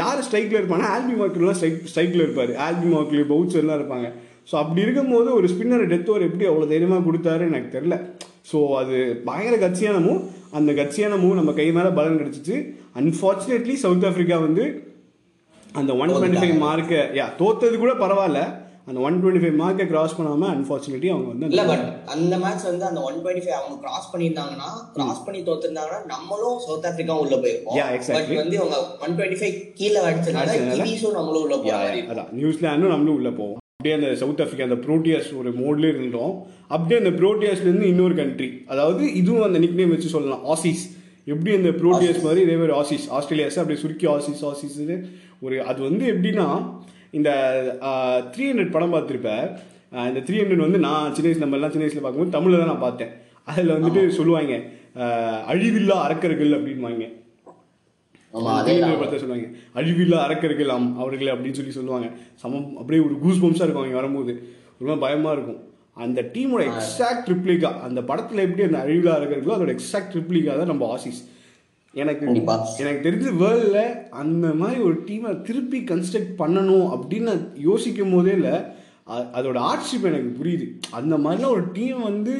[0.00, 2.52] யார் ஸ்ட்ரைக்கில் இருப்பானா ஆல்பி மார்க்கெல்லாம் ஸ்ட்ரைக் ஸ்ட்ரைக்கில் இருப்பார்.
[2.66, 4.08] ஆல்பி மார்க்கில் பவுச்சர்லாம் இருப்பாங்க.
[4.48, 7.96] ஸோ அப்படி இருக்கும்போது ஒரு ஸ்பின்னர் டெத் ஓவர் எப்படி அவ்வளோ தைரியமாக கொடுத்தாரு எனக்கு தெரில
[8.50, 8.96] ஸோ அது
[9.28, 10.18] பயங்கர கட்சியான மூவ்
[10.58, 12.56] அந்த கட்சியான மூவ் நம்ம கை மேலே பலன் கிடச்சிச்சு.
[13.00, 14.64] அன்ஃபார்ச்சுனேட்லி சவுத் ஆஃப்ரிக்கா வந்து
[15.74, 18.42] அந்த ஒன் டுவெண்ட்டி ஃபைவ் மார்க்கை யா தோத்தது கூட பரவாயில்ல.
[18.88, 21.84] அந்த ஒன் டுவெண்ட்டி ஃபைவ் மார்க்கை கிராஸ் பண்ணாமல் அன்ஃபார்ச்சுனேட்லி அவங்க வந்து இல்ல பட்
[22.14, 26.86] அந்த மேட்ச் வந்து அந்த ஒன் டுவெண்ட்டி ஃபைவ் அவங்க கிராஸ் பண்ணியிருந்தாங்கன்னா கிராஸ் பண்ணி தோத்துருந்தாங்கன்னா நம்மளும் சவுத்
[26.90, 27.34] ஆப்பிரிக்கா உள்ள
[27.72, 28.18] Yeah, exactly.
[28.28, 30.58] பட் வந்து அவங்க ஒன் டுவெண்ட்டி ஃபைவ் கீழே அடிச்சதுனால
[31.18, 32.30] நம்மளும் உள்ள யா, போற யா, அதான்.
[32.38, 33.60] நியூசிலாண்டும் நம்மளும் உள்ள போவோம்.
[33.84, 36.30] அப்படியே அந்த சவுத் ஆஃப்ரிக்கா அந்த ப்ரோட்டியாஸ் ஒரு மோட்ல இருந்தோம்
[36.66, 40.84] அப்படியே அந்த ப்ரோட்டியாஸ்ல இருந்து இன்னொரு கண்ட்ரி அதாவது இதுவும் அந்த நிக் நேம் வச்சு சொல்லலாம் ஆசிஸ்
[41.26, 44.78] எப்படி அந்த ப்ரோட்டியாஸ் மாதிரி இதே மாதிரி ஆசிஸ் ஆஸ்திரேலியாஸ் அப்படி சுருக்கி ஆசிஸ் ஆசிஸ்
[45.40, 46.46] ஒரு அது வந்து எப்படின்னா
[47.10, 47.30] இந்த
[48.32, 49.32] த்ரீ ஹண்ட்ரட் படம் பார்த்துருப்ப.
[50.10, 52.86] இந்த த்ரீ ஹண்ட்ரட் வந்து நான் சின்ன வயசுல நம்ம எல்லாம் சின்ன வயசுல பார்க்கும்போது தமிழ்ல தான் நான்
[52.86, 53.12] பார்த்தேன்.
[53.50, 54.54] அதில் வந்துட்டு சொல்லுவாங்க
[55.52, 57.04] அழிவில்லா அரக்கர்கள் அப்படின்வாங்க
[58.34, 59.48] படத்தை சொல்லுவாங்க.
[59.78, 62.08] அழிவில்லா அரக்கர்கள் அம் அவர்களே அப்படின்னு சொல்லி சொல்லுவாங்க.
[62.42, 64.32] சமம் அப்படியே ஒரு கூஸ் பம்ஸாக இருக்கும் அவங்க வரும்போது.
[64.80, 65.60] ரொம்ப பயமா இருக்கும்.
[66.04, 70.86] அந்த டீமோட எக்ஸாக்ட் ட்ரிப்ளிகா அந்த படத்துல எப்படி அந்த அழிவில்லா அரக்கர்களோ அதோட எக்ஸாக்ட் ட்ரிப்ளிகா தான் நம்ம
[70.94, 71.20] ஆசிஸ்
[72.02, 72.24] எனக்கு.
[72.82, 73.84] எனக்கு தெரிஞ்ச வேர்ல்டில்
[74.22, 77.34] அந்த மாதிரி ஒரு டீமை திருப்பி கன்ஸ்ட்ரக்ட் பண்ணணும் அப்படின்னு
[77.68, 78.54] யோசிக்கும் போதே இல்லை
[79.38, 80.66] அதோட ஆர்ட்ஷிப் எனக்கு புரியுது.
[80.98, 82.34] அந்த மாதிரிலாம் ஒரு டீம் வந்து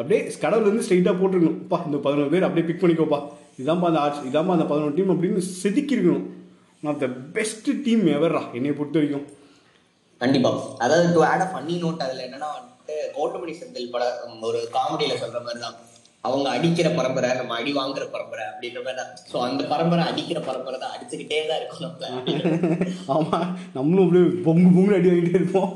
[0.00, 3.20] அப்படியே கடவுள் வந்து ஸ்ட்ரைட்டாக போட்டுருக்கணும் பா இந்த பதினோரு பேர் அப்படியே பிக் பண்ணிக்கோப்பா.
[3.58, 6.26] இதான்ப்பா அந்த ஆர்ட்ஸ் இதான்ப்பா அந்த பதினோரு டீம் அப்படின்னு செதுக்கியிருக்கணும்.
[6.82, 9.26] நான் த பெஸ்ட் டீம் எவர்ரா என்னை பொறுத்த வரைக்கும்.
[10.20, 10.50] கண்டிப்பா.
[10.84, 14.04] அதாவது to add a funny note அதுல என்னன்னா வந்துட்டு கௌதமணி செந்தில் பட
[14.48, 15.78] ஒரு காமெடியில சொல்ற மாதிரி தான்
[16.24, 20.76] அவங்க அடிக்கிற பரம்பரை நம்ம அடி வாங்குற பரம்பரை அப்படின்ற மாதிரி தான் ஸோ அந்த பரம்பரை அடிக்கிற பரம்பரை
[20.82, 25.74] தான் அடிச்சுக்கிட்டே தான் இருக்கும் நம்ம ஆமாம் நம்மளும் அப்படியே பொங்கு பொங்கு அடி வாங்கிட்டே இருப்போம்.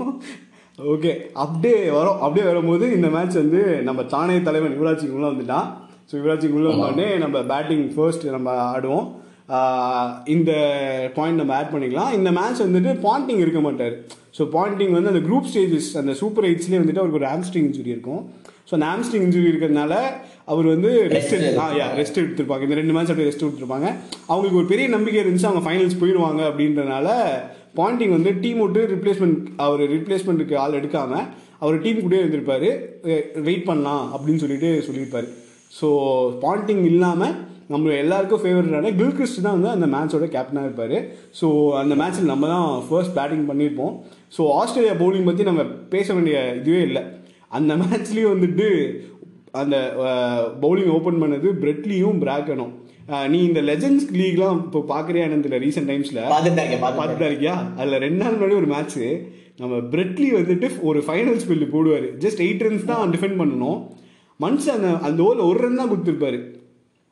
[0.78, 1.12] ஓகே
[1.44, 5.68] அப்படியே வரோம் அப்படியே வரும்போது இந்த மேட்ச் வந்து நம்ம தானே தலைவன் யுவராஜ் சிங் உள்ள வந்துட்டான்.
[6.10, 9.06] ஸோ யுவராஜ் சிங் உள்ள வந்தோடனே நம்ம பேட்டிங் ஃபர்ஸ்ட் நம்ம ஆடுவோம்.
[10.34, 10.50] இந்த
[11.16, 12.12] பாயிண்ட் நம்ம ஆட் பண்ணிக்கலாம்.
[12.18, 13.94] இந்த மேட்ச் வந்துட்டு பாயிண்டிங் இருக்க மாட்டார்.
[14.36, 18.22] ஸோ பாயிண்டிங் வந்து அந்த குரூப் ஸ்டேஜஸ் அந்த சூப்பர் எயிட்ஸ்லேயே வந்துட்டு அவருக்கு ஒரு ஹாம்ஸ்ட்ரிங் இன்ஜுரி இருக்கும்.
[18.68, 19.94] ஸோ அந்த ஹாம்ஸ்ட்ரிங் இன்ஜுரி இருக்கிறதுனால
[20.52, 22.64] அவர் வந்து ரெஸ்ட் ஆ யா ரெஸ்ட் எடுத்திருப்பாங்க.
[22.66, 23.88] இந்த ரெண்டு மேட்ச் அப்படியே ரெஸ்ட் எடுத்திருப்பாங்க
[24.30, 27.08] அவங்களுக்கு ஒரு பெரிய நம்பிக்கை இருந்துச்சு அவங்க ஃபைனல்ஸ் போயிடுவாங்க அப்படின்றனால
[27.80, 31.22] பாயிண்டிங் வந்து டீம் விட்டு ரிப்ளேஸ்மெண்ட் அவர் ரிப்ளேஸ்மெண்ட்டுக்கு ஆள் எடுக்காம
[31.64, 32.70] அவர் டீம் கூடயே இருந்திருப்பாரு.
[33.48, 35.28] வெயிட் பண்ணலாம் அப்படின்னு சொல்லிட்டு சொல்லியிருப்பாரு.
[35.78, 35.88] ஸோ
[36.44, 37.34] பாயிண்டிங் இல்லாமல்
[37.72, 40.96] நம்ம எல்லாருக்கும் ஃபேவரட்டான கில்கிறிஸ்ட் தான் வந்து அந்த மேட்சோட கேப்டனாக இருப்பார்.
[41.38, 41.46] ஸோ
[41.80, 43.94] அந்த மேட்ச்சில் நம்ம தான் ஃபர்ஸ்ட் பேட்டிங் பண்ணியிருப்போம்
[44.36, 45.64] ஸோ ஆஸ்திரேலியா பவுலிங் பற்றி நம்ம
[45.94, 47.02] பேச வேண்டிய இதுவே இல்லை.
[47.58, 48.68] அந்த மேட்ச்லேயும் வந்துட்டு
[49.62, 49.76] அந்த
[50.64, 52.72] பவுலிங் ஓப்பன் பண்ணது பிரெட்லியும் பிராக்கனும்
[53.32, 56.22] நீ இந்த லெஜண்ட்ஸ் லீக்லாம் இப்போ பார்க்குறியா எனக்கு ரீசெண்ட் டைம்ஸில்
[56.84, 57.54] பார்த்துட்டு இருக்கியா?
[57.80, 58.98] அதில் ரெண்டு நாள் முன்னாடி ஒரு மேட்ச்
[59.60, 62.08] நம்ம பிரெட்லி வந்துட்டு ஒரு ஃபைனல் ஸ்பெல்லு போடுவார்.
[62.24, 63.78] ஜஸ்ட் எயிட் ரன்ஸ் தான் டிஃபெண்ட் பண்ணணும்.
[64.44, 66.38] மனுஷன் அந்த அந்த ஓவரில் ஒரு ரன் தான் கொடுத்துருப்பாரு.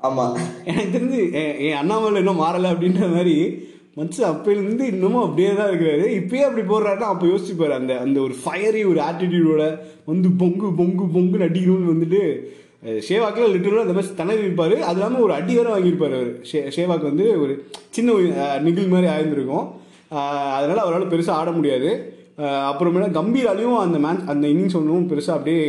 [0.00, 0.24] ஆமா.
[0.70, 1.20] எனக்கு தெரிஞ்சு
[1.66, 3.36] என் அண்ணாமலை இன்னும் மாறலை அப்படின்ற மாதிரி
[3.98, 6.04] மனுஷன் அப்பையிலேருந்து இன்னமும் அப்படியே தான் இருக்கிறாரு.
[6.20, 9.64] இப்பயே அப்படி போடுறாருன்னா அப்போ யோசிச்சுப்பாரு அந்த அந்த ஒரு ஃபயரி ஒரு ஆட்டிடியூடோட
[10.10, 12.22] வந்து பொங்கு பொங்கு பொங்குன்னு அடிக்கணும்னு வந்துட்டு
[13.08, 16.32] ஷேவாக்கில் லிட்டரலாக அந்த மாதிரி தனது இருப்பார் அது இல்லாமல் ஒரு அடி வேற வாங்கியிருப்பார் அவர்.
[16.50, 17.52] ஷே ஷேவாக் வந்து ஒரு
[17.96, 18.16] சின்ன
[18.66, 19.66] நிகில் மாதிரி ஆயிருந்திருக்கும்.
[20.56, 21.90] அதனால அவரால் பெருசாக ஆட முடியாது.
[22.70, 25.64] அப்புறமேல கம்பீராலையும் அந்த மேட்ச் அந்த இன்னிங்ஸ் ஒன்றும் பெருசாக அப்படியே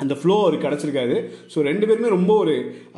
[0.00, 1.16] அந்த ஃப்ளோ அவருக்கு கிடச்சிருக்காது.
[1.52, 2.54] ஸோ ரெண்டு பேருமே ரொம்ப ஒரு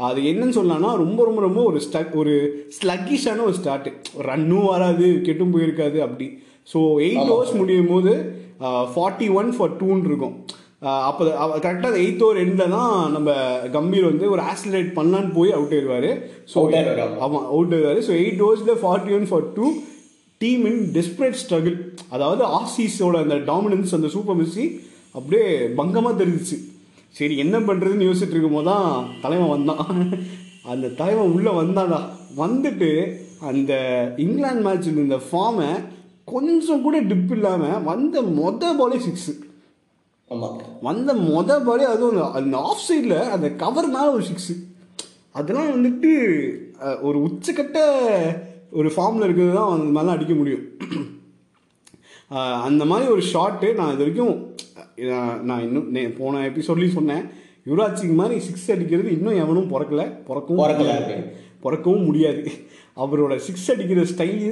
[0.08, 2.34] அது என்னன்னு சொல்லலாம்னா ரொம்ப ரொம்ப ரொம்ப ஒரு ஸ்டக் ஒரு
[2.78, 3.88] ஸ்லக்கிஷான ஒரு ஸ்டார்ட்
[4.28, 6.28] ரன்னும் வராது கெட்டும் போயிருக்காது அப்படி.
[6.72, 8.12] ஸோ எயிட் ஓவர்ஸ் முடியும் போது
[8.94, 10.34] ஃபார்ட்டி ஒன் ஃபார் டூன்னு இருக்கும்
[11.08, 11.22] அப்போ
[11.64, 13.30] கரெக்டாக எயித் ஓவர் எண்டில் தான் நம்ம
[13.74, 16.10] கம்பீர் வந்து ஒரு ஆக்சிலரேட் பண்ணலான்னு போய் அவுட் ஆயிடுவார்
[16.52, 16.56] ஸோ.
[17.26, 19.66] ஆமாம் அவுட் ஆயிடுவார் so eight ஓவர்ஸில் forty one for two
[20.40, 21.76] team in desperate struggle
[22.10, 24.66] அதாவது ஆசிஸோட அந்த டாமினன்ஸ் அந்த சூப்பர் மிஸ்ஸி
[25.14, 25.46] அப்படியே
[25.80, 26.56] பங்கமாக தெரிஞ்சிச்சு.
[27.14, 28.90] சரி என்ன பண்ணுறதுன்னு யோசிச்சுட்டு இருக்கும்போது தான்
[29.20, 29.86] தலைவன் வந்தான்.
[30.64, 31.98] அந்த தலைவன் உள்ளே வந்தாடா.
[32.36, 32.90] வந்துட்டு
[33.40, 33.72] அந்த
[34.16, 35.68] இங்கிலாந்து மேட்ச் இந்த ஃபார்மை
[36.24, 39.32] கொஞ்சம் கூட டிப் இல்லாமல் வந்த மொத பாலே சிக்ஸு
[40.80, 44.54] வந்த மொத பாலே அதுவும் அந்த- ஆஃப் சைடில் அந்த கவர் மேலே ஒரு சிக்ஸு
[45.32, 46.12] அதெல்லாம் வந்துட்டு
[47.00, 47.78] ஒரு உச்சக்கட்ட
[48.70, 50.64] ஒரு ஃபார்மில் இருக்கிறது தான் அந்த மாதிரிலாம் அடிக்க முடியும்.
[52.62, 54.34] அந்த மாதிரி ஒரு ஷாட்டு நான் இது வரைக்கும்
[55.48, 57.24] நான் இன்னும் போன எபிசோட்லேயும் சொன்னேன்.
[57.68, 60.02] யுவராஜ் சிங் மாதிரி சிக்ஸ் அடிக்கிறது இன்னும் எவனும் பிறக்கல.
[60.28, 61.16] பிறக்கவும் பிறக்கல.
[61.64, 62.42] பிறக்கவும் முடியாது.
[63.04, 64.50] அவரோட சிக்ஸ் அடிக்கிற ஸ்டைலு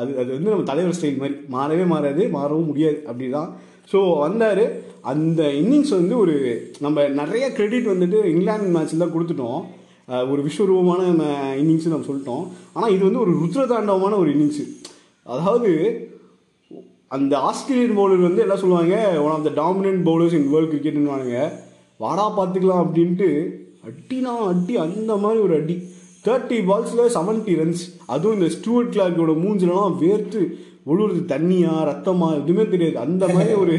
[0.00, 1.36] அது அது வந்து நம்ம தலைவர் ஸ்டைல் மாதிரி.
[1.56, 3.50] மாறவே மாறாது மாறவும் முடியாது அப்படிதான்.
[3.92, 4.64] ஸோ வந்தார்.
[5.12, 6.34] அந்த இன்னிங்ஸ் வந்து ஒரு
[6.84, 9.60] நம்ம நிறைய கிரெடிட் வந்துட்டு இங்கிலாந்து மேட்ச்சில் தான் கொடுத்துட்டோம்.
[10.32, 11.02] ஒரு விஸ்வரூபமான
[11.60, 12.44] இன்னிங்ஸ் நம்ம சொல்லிட்டோம்.
[12.76, 14.64] ஆனால் இது வந்து ஒரு ருத்ரதாண்டவமான ஒரு இன்னிங்ஸு
[15.34, 15.70] அதாவது
[17.10, 18.94] அந்த ஆஸ்திரேலியன் பவுலர் வந்து என்ன சொல்லுவாங்க?
[19.24, 21.38] One of the dominant bowlers in world கிரிக்கெட்னுவானுங்க
[22.02, 23.28] வாடா பார்த்துக்கலாம் அப்படின்ட்டு
[23.88, 25.76] அட்டினா அட்டி அந்த மாதிரி ஒரு அடி.
[26.26, 27.82] தேர்ட்டி பால்ஸில் செவன்ட்டி ரன்ஸ்
[28.12, 30.40] அதுவும் இந்த ஸ்டூவர்ட் கிளார்க்கோட மூஞ்சிலலாம் வேர்த்து
[30.90, 32.96] ஒழுகுறது தண்ணியா ரத்தமா எதுவுமே தெரியாது.
[33.04, 33.74] அந்த மாதிரி ஒரு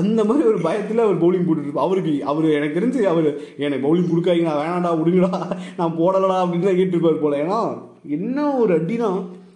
[0.00, 3.28] அந்த மாதிரி ஒரு பயத்தில் அவர் பவுலிங் போட்டுருப்பார் அவருக்கு அவர் எனக்கு தெரிஞ்சு அவர்
[3.64, 5.40] எனக்கு பவுலிங் கொடுக்காதீங்க நான் வேணாடா விடுங்கடா
[5.78, 7.38] நான் போடலடா அப்படின்னு தான் கேட்டிருப்பார் போல.
[7.44, 7.60] ஏன்னா
[8.18, 9.10] என்ன ஒரு அடினா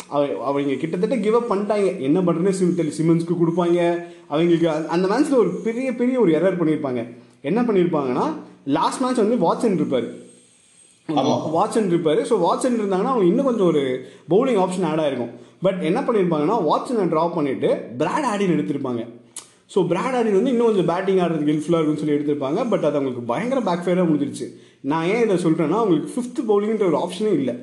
[0.08, 2.00] அவங்க கிட்டத்தட்ட கிவ் அப் பண்ணிட்டாங்க.
[2.00, 4.04] என்ன பண்ணுறதுன்னு சிம் சிமன்ஸ்க்கு கொடுப்பாங்க.
[4.26, 8.32] அவங்களுக்கு அந்த- மேட்ச்சில் ஒரு பெரிய பெரிய ஒரு எரர் பண்ணியிருப்பாங்க என்ன பண்ணியிருப்பாங்கன்னா
[8.64, 10.24] லாஸ்ட் மேட்ச் வந்து வாட்சன் இருப்பார்.
[11.54, 12.20] வாட்சன் இருப்பாரு.
[12.24, 15.30] ஸோ வாட்சன் இருந்தாங்கன்னா அவங்க இன்னும் கொஞ்சம் ஒரு பவுலிங் ஆப்ஷன் ஆட் ஆயிருக்கும்.
[15.62, 19.06] பட் என்ன பண்ணியிருப்பாங்கன்னா வாட்சனை ட்ராப் பண்ணிட்டு பிராட் ஆடின் எடுத்திருப்பாங்க.
[19.74, 22.68] ஸோ பிராட் ஆடின் வந்து இன்னும் கொஞ்சம் பேட்டிங் ஆடுறதுக்கு ஹெல்ப்ஃபுல்லாக இருக்கும்னு சொல்லி எடுத்திருப்பாங்க.
[22.68, 24.56] பட் அது அவங்களுக்கு பயங்கர பேக் ஃபயராக முடிஞ்சிருச்சு.
[24.80, 27.54] நான் ஏன் இதை சொல்கிறேன்னா அவங்களுக்கு ஃபிஃப்த் பவுலிங்ன்ற ஒரு ஆப்ஷனே இல்லை.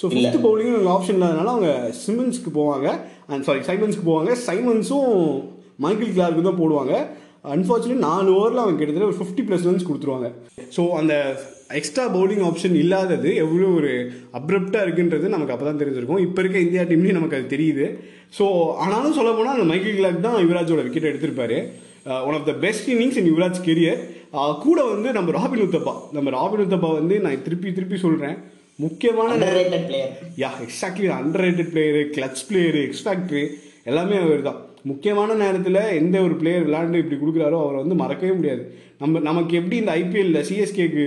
[0.00, 1.70] ஸோ ஃபிஃப்த் பவுலிங் அவங்க ஆப்ஷன் இல்லாதனால அவங்க
[2.04, 2.88] சிமன்ஸ்க்கு போவாங்க.
[3.30, 4.32] அண்ட் சாரி சைமன்ஸ்க்கு போவாங்க.
[4.48, 5.10] சைமன்ஸும்
[5.84, 6.94] மைக்கேல் கிளார்க்கு தான் போடுவாங்க.
[7.56, 10.28] அன்ஃபார்ச்சுனேட் நாலு ஓவரில் அவங்க கிட்டத்தட்ட ஒரு ஃபிஃப்டி ப்ளஸ் ரன்ஸ் கொடுத்துருவாங்க.
[10.76, 11.14] ஸோ அந்த
[11.78, 13.90] எக்ஸ்ட்ரா பவுலிங் ஆப்ஷன் இல்லாதது எவ்வளோ ஒரு
[14.38, 16.22] அப்ரப்டாக இருக்குன்றது நமக்கு அப்போ தான் தெரிஞ்சிருக்கும்.
[16.26, 17.86] இப்போ இருக்க இந்தியா டீம்லேயும் நமக்கு அது தெரியுது.
[18.38, 18.46] ஸோ
[18.84, 21.58] ஆனாலும் சொல்ல போனால் அந்த மைக்கேல் கிளாக் தான் யுவராஜோட wicket எடுத்திருப்பாரு.
[22.26, 24.00] One of the best innings in Yuvraj career
[24.66, 28.36] கூட வந்து நம்ம ராபின் உத்தப்பா நம்ம ராபின் உத்தப்பா வந்து நான் திருப்பி திருப்பி சொல்கிறேன்
[28.80, 31.08] முக்கியமான underrated player yeah exactly
[31.44, 33.44] underrated player clutch player X factor
[33.84, 38.62] எல்லாமே அவர் தான் முக்கியமான நேரத்தில் எந்த ஒரு பிளேயர் விளையாண்டு இப்படி கொடுக்குறாரோ அவரை வந்து மறக்கவே முடியாது.
[39.00, 41.04] நம்ம நமக்கு எப்படி இந்த ஐபிஎல்ல சிஎஸ்கேக்கு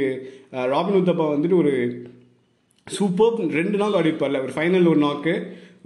[0.71, 1.73] ராபின் உத்தப்பா வந்துட்டு ஒரு
[2.87, 5.33] சூப்பர் ரெண்டு நாக் ஆடிப்பார்ல ஒரு ஃபைனல் ஒரு நாக்கு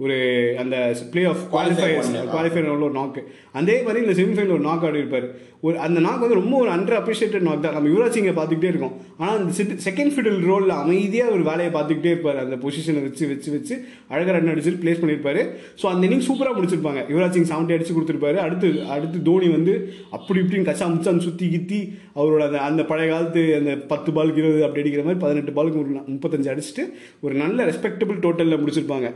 [0.00, 0.16] ஒரு
[0.58, 0.76] அந்த
[1.12, 3.20] பிளே ஆஃப் குவாலிஃபயர்ஸ் குவாலிஃபயர் ஒரு நாக்கு
[3.52, 5.26] அதே மாதிரி இந்த செமிஃபைனல் ஒரு நாக் ஆடி இருப்பார்
[5.66, 7.76] ஒரு அந்த நாக் வந்து ரொம்ப ஒரு அண்டர் அப்ரிஷியேட்டட் நாக் தான்.
[7.76, 8.94] நம்ம யுவராஜ் சிங்கை பார்த்துக்கிட்டே இருக்கோம்.
[9.20, 12.38] ஆனால் அந்த செகண்ட் ஃபிடில் ரோலில் அமைதியாக ஒரு வேலையை பார்த்துக்கிட்டே இருப்பார்.
[12.44, 13.74] அந்த பொசிஷனை வச்சு வச்சு வச்சு
[14.12, 15.42] அழகாக ரன் அடிச்சுட்டு ப்ளேஸ் பண்ணியிருப்பாரு.
[15.80, 17.02] ஸோ அந்த இன்னிங் சூப்பராக முடிச்சிருப்பாங்க.
[17.12, 18.38] யுவராஜ் சிங் செவன்ட்டி அடிச்சு கொடுத்துருப்பாரு.
[18.46, 19.74] அடுத்து அடுத்து தோனி வந்து
[20.18, 21.80] அப்படி இப்படின்னு கச்சா முச்சான்னு சுற்றி கித்தி
[22.18, 25.90] அவரோட அந்த அந்த பழைய காலத்து அந்த பத்து பாலுக்கு இருபது அப்படி அடிக்கிற மாதிரி பதினெட்டு பாலுக்கு ஒரு
[26.14, 26.84] முப்பத்தஞ்சு அடிச்சுட்டு
[27.24, 29.08] ஒரு நல்ல ரெஸ்பெக்டபிள் டோட்டலில் முடிச்சிருப்பாங்க.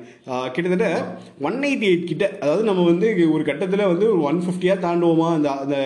[0.55, 0.89] கிட்டத்தட்ட
[1.49, 5.29] ஒன் எயிட்டி எயிட் கிட்ட அதாவது நம்ம வந்து ஒரு கட்டத்தில் வந்து ஒரு ஒன் ஃபிஃப்டியாக தாண்டுவோமா?
[5.39, 5.77] அந்த அந்த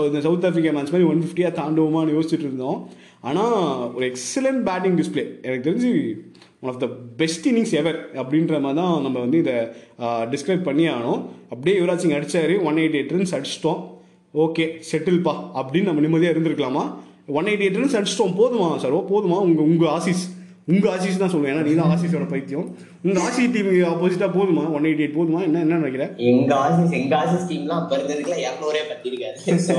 [0.00, 2.88] சவு- இந்த சவுத் ஆஃப்ரிக்கா மேட்ச் மாதிரி ஒன் ஃபிஃப்டியாக தாண்டுவோமான்னு யோசிச்சுட்டு இருந்தோம்.
[3.20, 6.16] ஆனால் ஒரு எக்ஸலண்ட் பேட்டிங் டிஸ்ப்ளே எனக்கு தெரிஞ்சு
[6.60, 9.54] one of the best innings ever அப்படின்ற மாதிரி தான் நம்ம வந்து இதை
[10.00, 12.62] டிஸ்கிரைப் பண்ணி ஆனோம் அப்படியே யுவராஜ் சிங் அடிச்சாரு.
[12.62, 13.98] ஒன் எயிட்டி எயிட் ரன்ஸ் அடிச்சிட்டோம்.
[14.34, 16.94] ஓகே செட்டில்ப்பா அப்படின்னு நம்ம நிம்மதியாக இருந்திருக்கலாமா?
[17.26, 18.34] ஒன் எயிட்டி எயிட் ரன்ஸ் அடிச்சிட்டோம்.
[18.38, 18.90] போதுமா சார்?
[18.90, 19.38] ஓ போதுமா?
[19.38, 20.39] உங்கள் உங்கள் ஆசிஸ்.
[20.70, 22.66] உங்கள் ஆசிஸ் தான் சொல்லுவேன் ஏன்னா நீ தான் ஆசிஸோட பைத்தியம்.
[23.06, 24.64] உங்கள் ஆசி டீம் ஆப்போசிட்டாக போதுமா?
[24.76, 25.40] ஒன் எயிட்டி எயிட் போதுமா?
[25.48, 29.36] என்ன என்ன நினைக்கிறேன் எங்க ஆசிஸ் எங்க ஆசிஸ் டீம்லாம் அப்ப இருந்ததுக்குலாம் இரநூறே பத்திருக்காரு.
[29.68, 29.76] ஸோ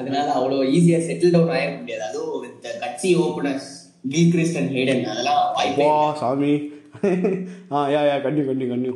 [0.00, 2.04] அதனால அவ்வளோ ஈஸியா செட்டில் டவுன் ஆயிட முடியாது.
[2.08, 3.68] அதுவும் இந்த கட்சி ஓப்பனர்ஸ்
[4.14, 5.88] கில் கிறிஸ்டன் ஹேடன் அதெல்லாம் வாய்ப்பே
[6.22, 6.52] சாமி.
[7.74, 8.94] ஆ yeah yeah continue continue continue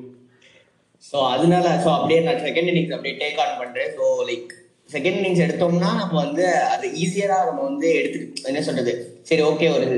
[1.04, 3.92] so அதனால ஸோ அப்படியே நான் செகண்ட் இன்னிங்ஸ் அப்படியே டேக் ஆன் பண்றேன்.
[3.98, 4.50] ஸோ லைக்
[4.90, 8.92] செகண்ட் இன்னிங்ஸ் எடுத்தோம்னா நம்ம வந்து அது ஈஸியரா நம்ம வந்து எடுத்து என்ன சொல்றது?
[9.28, 9.88] சரி ஓகே ஒரு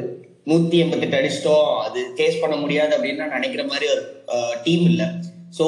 [0.50, 1.68] நூத்தி எண்பத்தெட்டு அடிச்சிட்டோம்.
[1.86, 4.02] அது சேஸ் பண்ண முடியாது அப்படின்னு நான் நினைக்கிற மாதிரி ஒரு
[4.66, 5.04] டீம் இல்ல.
[5.58, 5.64] ஸோ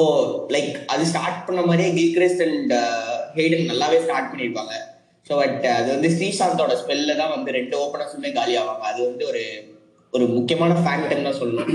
[0.53, 2.73] லைக் அது ஸ்டார்ட் பண்ண மாதிரியே கில்கிரிஸ்ட் அண்ட்
[3.37, 4.73] ஹெய்டன் நல்லாவே ஸ்டார்ட் பண்ணியிருப்பாங்க
[5.27, 8.83] ஸோ பட் அது வந்து ஸ்ரீசாந்தோட ஸ்பெல்ல தான் வந்து ரெண்டு ஓப்பனர்ஸுமே காலி ஆவாங்க.
[8.91, 9.43] அது வந்து ஒரு
[10.13, 11.71] ஒரு முக்கியமான ஃபேக்டர் தான் சொல்லணும்.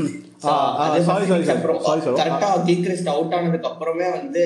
[2.20, 4.44] கரெக்டா கில்கிறிஸ்ட் அவுட் ஆனதுக்கு அப்புறமே வந்து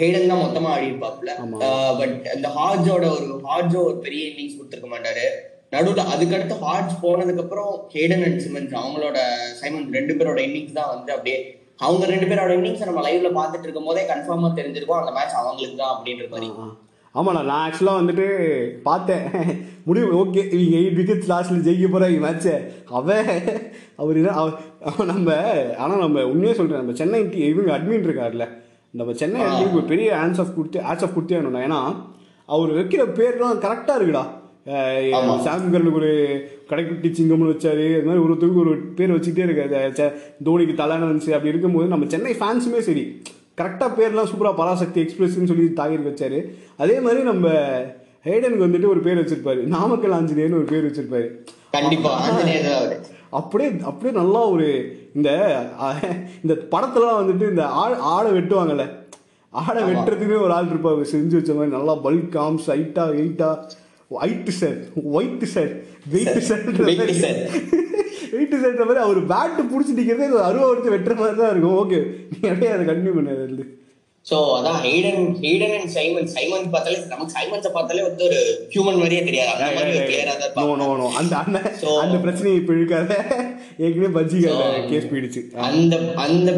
[0.00, 1.30] ஹேடன் தான் மொத்தமா ஆடி இருப்பாப்ல
[2.00, 5.26] பட் அந்த ஹார்ஜோட ஒரு ஹார்ஜோ ஒரு பெரிய இன்னிங்ஸ் கொடுத்துருக்க மாட்டாரு.
[5.72, 9.18] நடுவுல அதுக்கடுத்து ஹார்ஜ் போனதுக்கு அப்புறம் ஹேடன் அண்ட் சிமன்ஸ் அவங்களோட
[9.60, 11.38] சைமன் ரெண்டு பேரோட இன்னிங்ஸ் தான் வந்து அப்படியே
[11.86, 15.94] அவங்க ரெண்டு பேரோட இன்னிங்ஸ் நம்ம லைவ்ல பார்த்துட்டு இருக்கும் போதே கன்ஃபார்மா தெரிஞ்சிருக்கும் அந்த மேட்ச் அவங்களுக்கு தான்
[15.94, 16.48] அப்படின்ற மாதிரி.
[17.14, 18.26] ஆமாண்ணா நான் ஆக்சுவலாக வந்துட்டு
[18.88, 19.26] பார்த்தேன்.
[19.88, 22.56] முடிவு ஓகே இவங்க எயிட் விக்கெட்ஸ் லாஸ்ட்டில் ஜெயிக்க போகிறாங்க மேட்ச்சை
[22.98, 23.28] அவன்
[24.00, 24.18] அவர்
[24.88, 25.36] அவன் நம்ம
[25.82, 27.20] ஆனால் நம்ம உண்மையாக சொல்கிறேன் நம்ம சென்னை
[27.52, 28.46] இவங்க அட்மின் இருக்கார்ல
[29.00, 29.40] நம்ம சென்னை
[29.76, 31.80] ஒரு பெரிய ஆன்ஸ் ஆஃப் கொடுத்து ஆட்ஸ் ஆஃப் கொடுத்தே வேணும்ண்ணா ஏன்னா
[32.48, 34.26] அவர் வைக்கிற பேர்லாம் கரெக்டாக இருக்குடா.
[35.18, 35.34] ஆமா.
[35.46, 36.10] சாம்கரனுக்கு ஒரு
[36.70, 37.86] கடைக்குட்டி சிங்கம்னு வச்சாரு.
[37.96, 40.12] அது மாதிரி ஒருத்தருக்கு ஒரு பேர் வச்சுக்கிட்டே இருக்காரு.
[40.44, 41.30] தோனிக்கு தலைன்னு வந்துச்சு.
[41.36, 43.22] அப்படி இருக்கும்போது நம்ம சென்னை ஃபேன்ஸுமே சரி.
[43.60, 46.40] கரெக்டாக பேர்லாம் சூப்பராக பராசக்தி எக்ஸ்பிரஸ்ன்னு சொல்லி தாகிருக்கு வச்சாரு.
[46.76, 47.48] அதே மாதிரி நம்ம
[48.24, 49.62] ஹேடனுக்கு வந்துட்டு ஒரு பேர் வச்சிருப்பாரு.
[49.76, 51.28] நாமக்கல் ஆஞ்சநேயர்னு ஒரு பேர் வச்சிருப்பாரு.
[51.70, 52.12] கண்டிப்பா.
[53.30, 54.68] அப்படியே அப்படியே நல்லா ஒரு
[55.14, 55.28] இந்த
[56.42, 58.86] இந்த படத்துலலாம் வந்துட்டு இந்த ஆ ஆடை வெட்டுவாங்கல்ல.
[59.50, 61.04] ஆடை வெட்டுறதுக்குமே ஒரு ஆள் இருப்பாரு.
[61.12, 63.50] செஞ்சு வச்ச மாதிரி நல்லா பல்க் ஆம்ஸ் ஹைட்டா வெயிட்டா
[64.10, 67.40] white shirt white shirt weight Weight shirt.
[68.32, 69.00] Weight shirt மாதிரி.
[69.00, 71.76] அவர் பேட்டு பிடிச்சி நிற்கிறதே அருவா எடுத்து வெட்டுற மாதிரி தான் இருக்கும்.
[71.82, 71.98] ஓகே
[72.30, 73.76] நீ அப்படியே அதை கண்டினியூ பண்ணது
[74.30, 79.24] சோ அதான் Hayden Hayden and Simon Simon பார்த்தாலே நமக்கு சைமன்ஸை பார்த்தாலே வந்து ஒரு ஹியூமன் மாதிரியே
[79.24, 79.62] தெரியாது.
[79.62, 81.58] அந்த மாதிரி பிளேயரா தான் அந்த அந்த
[82.00, 83.12] அந்த பிரச்சனையை இப்போ இழுக்காத.
[83.78, 85.50] ஏற்கனவே பஜ்ஜிக்கார So- கேஸ் போயிடுச்சு.
[85.58, 86.50] அந்த அந்த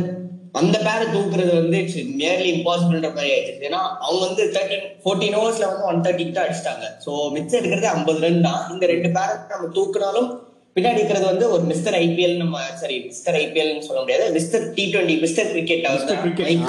[0.59, 3.67] அந்த பேரை தூக்குறது வந்து இட்ஸ் நியர்லி இம்பாசிபிள்ன்ற மாதிரி ஆயிடுச்சு.
[3.69, 6.87] ஏன்னா அவங்க வந்து தேர்ட்டின் ஃபோர்டீன் ஓவர்ஸ்ல வந்து ஒன் தேர்ட்டி கிட்ட அடிச்சிட்டாங்க.
[7.05, 8.63] ஸோ மிச்சம் இருக்கிறது ஐம்பது ரன் தான்.
[8.75, 10.29] இந்த ரெண்டு பேரை நம்ம தூக்குனாலும்
[10.77, 14.27] பின்னாடி இருக்கிறது வந்து ஒரு மிஸ்டர் ஐபிஎல் நம்ம சரி மிஸ்டர் ஐபிஎல் சொல்ல முடியாது.
[14.39, 15.87] Mister T twenty mister cricket.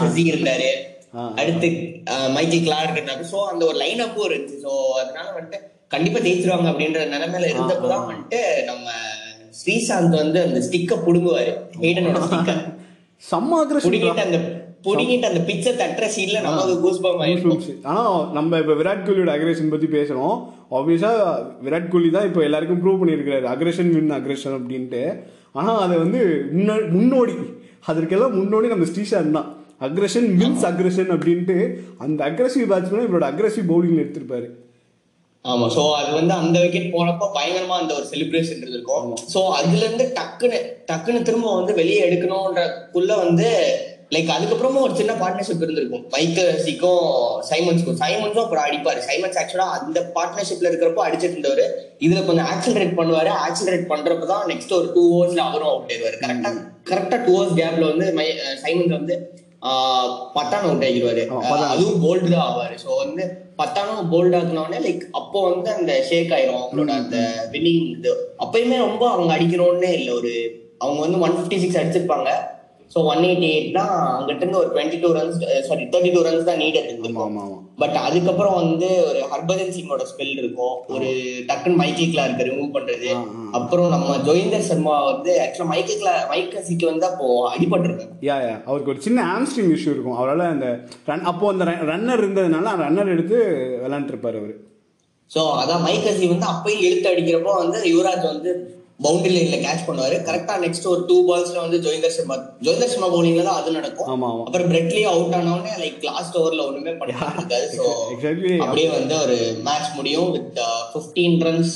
[0.04, 0.70] Hussey இருந்தாரு.
[1.42, 1.68] அடுத்து
[2.36, 3.24] மைக்கி கிளார்க் இருந்தாரு.
[3.32, 4.58] ஸோ அந்த ஒரு லைன் அப்பும் இருந்துச்சு.
[4.66, 5.60] ஸோ அதனால வந்துட்டு
[5.96, 8.90] கண்டிப்பா ஜெயிச்சிருவாங்க அப்படின்ற நிலைமையில இருந்தப்பதான் வந்துட்டு நம்ம
[9.62, 11.54] ஸ்ரீசாந்த் வந்து அந்த ஸ்டிக்க புடுங்குவாரு.
[11.84, 12.52] ஹெய்டனோட ஸ்டிக்க
[13.30, 16.72] செம்ம அக்ரஷன் அந்த புடுங்கிட்டு அந்த பிச்சை தட்டுற சீன்ல நமக்கு
[17.84, 20.48] ஆனா நம்ம இப்ப விராட் கோலியோட அக்ரேஷன் பத்தி பேசுறோம்.
[20.72, 25.24] ஆப்வியஸா விராட் கோலி தான் இப்போ எல்லாருக்கும் ப்ரூவ் பண்ணியிருக்காரு அக்ரேஷன் வின் அக்ரேஷன் அப்படின்ட்டு.
[25.52, 27.34] ஆனா அதை வந்து முன்ன- முன்னோடி
[27.86, 29.56] அதற்கெல்லாம் முன்னோடி நம்ம ஸ்ரீசாந்த் தான்.
[29.82, 31.80] அக்ரஷன் வின்ஸ் அக்ரஷன் அப்படின்ட்டு.
[31.98, 34.61] அந்த அக்ரஸிவ் பேட்ஸ்மேன் இவரோட அக்ரஸிவ் பவுலிங் எடுத்திருப்பாரு.
[35.46, 35.68] ஆமா.
[35.76, 39.14] சோ அது வந்து அந்த விக்கெட் போனப்போ பயங்கரமா அந்த ஒரு செலிப்ரேஷன் இருந்திருக்கும்.
[39.34, 43.48] சோ அதுல இருந்து டக்குன்னு டக்குன்னு திரும்ப வந்து வெளியே எடுக்கணும்ன்றக்குள்ள வந்து
[44.14, 46.04] லைக் அதுக்கப்புறமும் ஒரு சின்ன பார்ட்னர்ஷிப் இருந்திருக்கும்.
[46.16, 47.06] மைக்கர்ஸிக்கும்
[47.50, 49.00] சைமன்ஸ்க்கும் சைமன்ஸும் அப்புறம் அடிப்பாரு.
[49.10, 51.64] சைமன்ஸ் ஆக்சுவலா அந்த பார்ட்னர்ஷிப்ல இருக்கிறப்போ அடிச்சிட்டு இருந்தவர்.
[52.06, 53.32] இதுல கொஞ்சம் ஆக்சிலரேட் பண்ணுவாரு.
[53.46, 56.20] ஆக்சிலரேட் பண்றப்ப தான் நெக்ஸ்ட் ஒரு டூ ஹவர்ஸ்ல அவரும் அவுட் ஆயிடுவாரு.
[56.26, 56.52] கரெக்டா
[56.92, 58.08] கரெக்டா டூ ஹவர்ஸ் கேப்ல வந்து
[58.66, 59.16] சைமன்ஸ் வந்து
[60.36, 61.24] பட்டான் அவுட் ஆகிடுவாரு.
[61.74, 62.76] அதுவும் போல்டு தான் ஆவாரு.
[62.84, 63.24] சோ வந்து
[63.60, 66.62] பத்தானும் போல்ட் ஆக்குனோடனே லைக் அப்போ வந்து அந்த ஷேக் ஆயிரும்.
[66.62, 67.18] அவங்களோட அந்த
[67.52, 68.14] வின்னிங் இது.
[68.46, 70.14] அப்பயுமே ரொம்ப அவங்க அடிக்கணும்னே இல்லை.
[70.22, 70.34] ஒரு
[70.84, 72.30] அவங்க வந்து ஒன் ஃபிஃப்டி சிக்ஸ் அடிச்சிருப்பாங்க.
[72.94, 76.60] ஸோ ஒன் எயிட்டி எயிட்னா அங்கிட்ட இருந்து ஒரு twenty two runs sorry thirty two runs தான்
[76.62, 76.80] நீட்
[77.26, 77.44] ஆமா
[77.82, 80.74] பட் அதுக்கப்புறம் வந்து ஒரு ஹர்பஜன் சிங்கோட ஸ்பெல் இருக்கும்.
[80.96, 81.10] ஒரு
[81.50, 83.12] டக்குன்னு மைக்கே கிளார்க்கு ரிமூவ் பண்றது.
[83.60, 88.94] அப்புறம் நம்ம ஜோயிந்தர் சர்மா வந்து ஆக்சுவலா மைக்கே கிளா மைக்கசிக்கு வந்து அப்போ அடிபட்டிருக்காங்க யா யா அவருக்கு
[88.94, 90.18] ஒரு சின்ன ஆம்ஸ்ட்ரிங் இஷ்யூ இருக்கும்.
[90.20, 90.68] அவரால் அந்த
[91.12, 93.40] ரன் அப்போ அந்த ரன்னர் இருந்ததுனால அந்த ரன்னர் எடுத்து
[93.86, 94.56] விளாண்டுருப்பாரு அவரு.
[95.32, 98.54] சோ அதான் மைக்கசி வந்து அப்பயும் இழுத்து அடிக்கிறப்போ வந்து யுவராஜ் வந்து
[99.02, 100.16] பவுண்டரி லைன்ல கேட்ச் பண்ணுவாரு.
[100.28, 102.36] கரெக்டா நெக்ஸ்ட் ஒரு டூ பால்ஸ்ல வந்து ஜோயிந்தர் சர்மா
[102.66, 104.10] ஜோயிந்தர் சர்மா பவுலிங்ல தான் அது நடக்கும்.
[104.48, 107.86] அப்புறம் பிரெட்லி அவுட் ஆனவொடனே லைக் லாஸ்ட் ஓவர்ல ஒண்ணுமே பண்ண இருக்காது சோ.
[108.66, 109.38] அப்படியே வந்து ஒரு
[109.68, 110.60] மேட்ச் முடியும் வித்
[110.96, 111.76] 15 ரன்ஸ்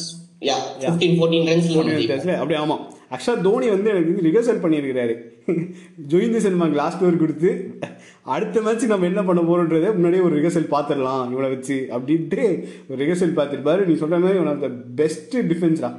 [0.49, 2.77] யா 15 14 ரன்ஸ்ல முடியும் வித்தியாசத்துல அப்படியே ஆமா.
[3.15, 5.13] ஆக்சுவலாக தோனி வந்து எனக்கு வந்து ரிஹர்சல் பண்ணியிருக்கிறாரு.
[6.11, 7.49] ஜோயிந்த சர்மாக்கு லாஸ்ட் ஓவர் கொடுத்து
[8.35, 12.43] அடுத்த மேட்ச் நம்ம என்ன பண்ண போறோன்றதை முன்னாடியே ஒரு ரிஹர்சல் பார்த்துடலாம் இவனை வச்சு அப்படின்ட்டு
[12.89, 13.81] ஒரு ரிஹர்சல் பார்த்துருப்பாரு.
[13.89, 14.69] நீ சொல்ற மாதிரி ஒன் ஆஃப் த
[15.01, 15.91] பெஸ்ட் டிஃபென்ஸ்டா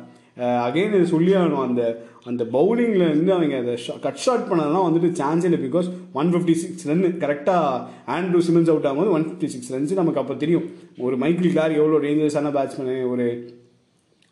[0.66, 1.64] அகைன் இது சொல்லி ஆகணும்.
[1.66, 1.83] அந்த
[2.31, 3.75] அந்த பவுலிங்ல இருந்து அவங்க அதை
[4.07, 5.61] கட் ஷாட் பண்ணதெல்லாம் வந்துட்டு சான்ஸ் இல்லை.
[5.66, 5.88] Because
[6.20, 7.83] one fifty six run கரெக்டாக
[8.16, 10.66] ஆண்ட்ரூ சிமன்ஸ் அவுட் ஆகும்போது ஒன் ஃபிஃப்டி சிக்ஸ் ரன்ஸ் நமக்கு அப்போ தெரியும்.
[11.07, 13.27] ஒரு மைக்கிள் கிளார் எவ்வளோ டேஞ்சரஸான பேட்ஸ்மேனு ஒரு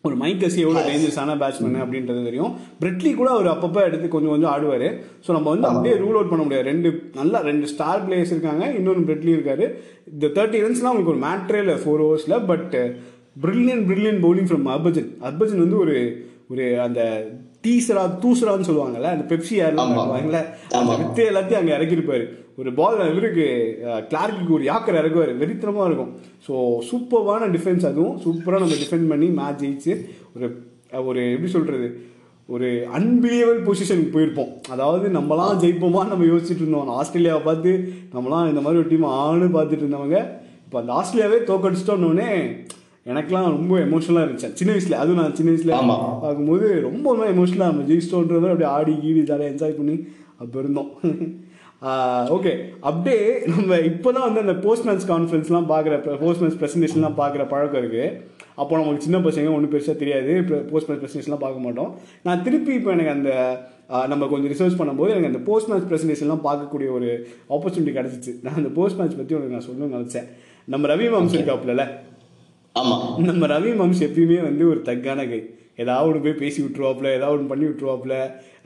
[0.06, 2.50] ஒரு மைக்கசி எவ்வளோ டேஞ்சரஸான பேட்ஸ்மேன் அப்படின்றது தெரியும்.
[2.80, 4.88] பிரெட்லி கூட அவர் அப்பப்போ எடுத்து கொஞ்சம் கொஞ்சம் ஆடுவார்.
[5.24, 6.68] ஸோ நம்ம வந்து அப்படியே ரூல் அவுட் பண்ண முடியாது.
[6.70, 6.88] ரெண்டு
[7.20, 9.66] நல்லா ரெண்டு ஸ்டார் பிளேயர்ஸ் இருக்காங்க இன்னொன்று பிரெட்லி இருக்காரு.
[10.14, 12.74] இந்த தேர்ட்டி ரன்ஸ்லாம் அவங்களுக்கு ஒரு மேட்ரே இல்லை four ஓவர்ஸில் but
[13.36, 15.94] brilliant brilliant bowling from Harbhajan Harbhajan வந்து ஒரு
[16.50, 17.00] ஒரு அந்த
[17.64, 19.98] டீசரா தூசரான்னு சொல்லுவாங்கல்ல அந்த பெப்சி ஏர்லாம் ஆமா.
[19.98, 20.40] சொல்லுவாங்கல்ல
[20.78, 20.96] அந்த.
[21.00, 22.24] வித்து எல்லாத்தையும் அங்கே இறக்கிருப்பாரு
[22.58, 23.44] ஒரு பால் இவருக்கு
[24.10, 25.32] கிளார்க்கு ஒரு யாக்கர் இறக்குவார்.
[25.40, 26.10] வெறித்தனமாக இருக்கும்.
[26.46, 26.52] ஸோ
[26.88, 28.18] சூப்பர்வான டிஃபென்ஸ் அதுவும்.
[28.24, 29.92] சூப்பராக நம்ம டிஃபெண்ட் பண்ணி மேட்ச் ஜெயிச்சு
[30.34, 30.48] ஒரு
[31.04, 31.88] ஒரு எப்படி சொல்கிறது
[32.48, 34.52] ஒரு அன்பிலியபிள் பொசிஷனுக்கு போயிருப்போம்.
[34.70, 36.94] அதாவது நம்மலாம் ஜெயிப்போமா நம்ம யோசிச்சுட்டு இருந்தோம்.
[37.00, 37.72] ஆஸ்திரேலியாவை பார்த்து
[38.14, 40.18] நம்மலாம் இந்த மாதிரி ஒரு டீம் ஆன்னு பார்த்துட்டு இருந்தவங்க
[40.66, 42.30] இப்போ அந்த ஆஸ்திரேலியாவே தோக்கடிச்சிட்டோன்னே
[43.10, 44.52] எனக்கெல்லாம் ரொம்ப எமோஷனலாக இருந்துச்சு.
[44.58, 45.72] சின்ன வயசுல அதுவும் நான் சின்ன வயசுல.
[46.24, 49.96] பார்க்கும்போது ரொம்ப எமோஷனலாக நம்ம ஜெயிச்சிட்டோன்ற மாதிரி அப்படியே ஆடி கீடி ஜாலியாக என்ஜாய் பண்ணி
[50.42, 50.92] அப்போ இருந்தோம்.
[52.34, 52.52] ஓகே
[52.88, 57.80] அப்படியே நம்ம இப்போ தான் வந்து அந்த போஸ்ட் மேட்ச் கான்ஃபரன்ஸ்லாம் பார்க்குற போஸ்ட் மேட்ச் ப்ரெசன்டேஷன்லாம் பார்க்குற பழக்கம்
[57.82, 58.06] இருக்குது
[58.60, 60.30] அப்போ நமக்கு சின்ன பசங்க ஒன்றும் பெருசாக தெரியாது.
[60.42, 61.90] இப்போ போஸ்ட் மேட்ச் ப்ரெசன்டேஷன்லாம் பார்க்க மாட்டோம்.
[62.26, 63.30] நான் திருப்பி இப்போ எனக்கு அந்த
[64.12, 67.10] நம்ம கொஞ்சம் ரிசர்ச் பண்ணும்போது எனக்கு அந்த போஸ்ட் மேட்ச் ப்ரெசன்டேஷன்லாம் பார்க்கக்கூடிய ஒரு
[67.56, 68.34] ஆப்பர்ச்சுனிட்டி கிடச்சிச்சு.
[68.42, 70.28] நான் அந்த போஸ்ட் மேட்ச் பற்றி உனக்கு நான் சொல்லணும்னு நினச்சேன்.
[70.74, 71.84] நம்ம ரவி வம்ஸ் இருக்காப்புல
[72.80, 72.94] ஆமா.
[73.28, 75.38] நம்ம ரவி வம்ஸ் எப்பயுமே வந்து ஒரு தக்கான கை.
[75.82, 78.14] ஏதாவது ஒன்று போய் பேசி விட்டுருவாப்புல ஏதாவது ஒன்று பண்ணி விட்டுருவாப்புல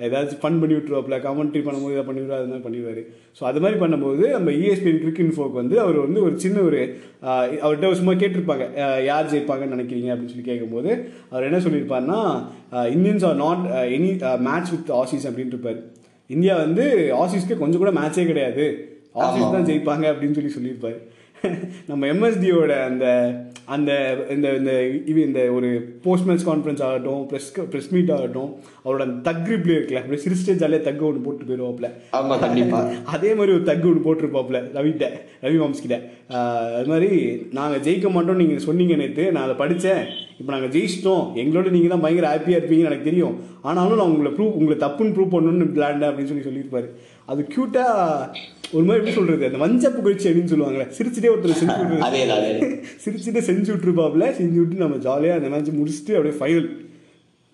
[0.06, 3.02] ஏதாச்சும் ஃபன் பண்ணி விட்டுருவாப்புல கமெண்ட்ரி பண்ணும்போது இதை பண்ணி விடுவா அது மாதிரி பண்ணிடுவாரு.
[3.38, 6.80] ஸோ அது மாதிரி பண்ணும்போது நம்ம இஎஸ்பிஎன் கிரிக் இன்ஃபோக்கு வந்து அவர் வந்து ஒரு சின்ன ஒரு
[7.62, 8.66] அவர்கிட்ட சும்மா கேட்டிருப்பாங்க
[9.10, 10.90] யார் ஜெயிப்பாங்கன்னு நினைக்கிறீங்க அப்படின்னு சொல்லி கேட்கும்போது
[11.32, 12.20] அவர் என்ன சொல்லியிருப்பாருன்னா
[12.96, 13.64] Indians are not
[13.98, 14.10] any
[14.48, 15.80] match with Aussies அப்படின்ட்டு இருப்பாரு.
[16.30, 16.86] இந்தியா வந்து
[17.22, 18.66] ஆசிஸ்க்கு கொஞ்சம் கூட மேட்சே கிடையாது.
[19.24, 20.98] ஆசிஸ் தான் ஜெயிப்பாங்க அப்படின்னு சொல்லி சொல்லியிருப்பாரு.
[21.88, 23.07] நம்ம எம்எஸ்டியோட அந்த
[23.74, 23.90] அந்த
[24.35, 24.72] இந்த இந்த
[25.11, 25.68] இது இந்த ஒரு
[26.05, 28.51] போஸ்ட் மேட்ச் கான்ஃபரன்ஸ் ஆகட்டும் ப்ரெஸ் ப்ரெஸ் மீட் ஆகட்டும்
[28.85, 32.81] அவரோட அந்த தக் ரிப்ளே இருக்குல்ல அப்படியே சிரிச்சிட்டே ஜாலியாக தக்கு ஒன்று போட்டு போயிடுவாப்ல ஆமா கண்டிப்பா.
[33.14, 35.05] அதே மாதிரி ஒரு தக்கு ஒன்று போட்டிருப்பாப்ல ரவிட்ட
[35.44, 35.98] ரவி மாம்ஸ் கிட்ட.
[36.37, 37.11] ஆஹ் அது மாதிரி
[37.59, 40.03] நாங்கள் ஜெயிக்க மாட்டோம் நீங்கள் சொன்னீங்க நேற்று நான் அதை படித்தேன்
[40.40, 41.24] இப்போ நாங்கள் ஜெயிச்சிட்டோம்.
[41.42, 43.37] எங்களோட நீங்கள் தான் பயங்கர ஹாப்பியாக இருப்பீங்கன்னு எனக்கு தெரியும்.
[43.68, 46.88] ஆனாலும் நான் உங்களை ப்ரூவ் உங்களை தப்புன்னு ப்ரூவ் பண்ணணும்னு விளையாண்டேன் அப்படின்னு சொல்லி சொல்லியிருப்பாரு.
[47.33, 48.29] அது க்யூட்டாக
[48.76, 52.20] ஒரு மாதிரி எப்படி சொல்கிறது அந்த வஞ்ச புகழ்ச்சி அப்படின்னு சொல்லுவாங்களே சிரிச்சிட்டே ஒருத்தர் செஞ்சு அதே
[53.04, 56.68] சிரிச்சுட்டு செஞ்சு விட்டுருப்பாப்ல செஞ்சு விட்டு நம்ம ஜாலியாக அந்த மேட்ச் முடிச்சுட்டு அப்படியே final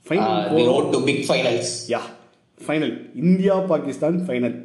[0.07, 2.01] final road to big finals yeah
[2.61, 4.57] final India Pakistan final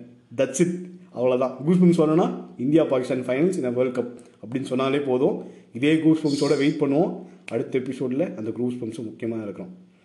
[0.42, 0.76] that's it
[1.16, 5.38] அவ்வளோதான் கூஸ் பம்ஸ் வரணும்னா இந்தியா பாகிஸ்தான் ஃபைனல்ஸ் இந்த வேர்ல்ட் கப் அப்படின்னு சொன்னாலே போதும்.
[5.74, 7.12] இதே கூஸ் பம்ஸோட வெயிட் பண்ணுவோம்.
[7.54, 9.72] அடுத்த எபிசோடில் அந்த கூஸ் பம்ஸும் முக்கியமாக இருக்கிறோம்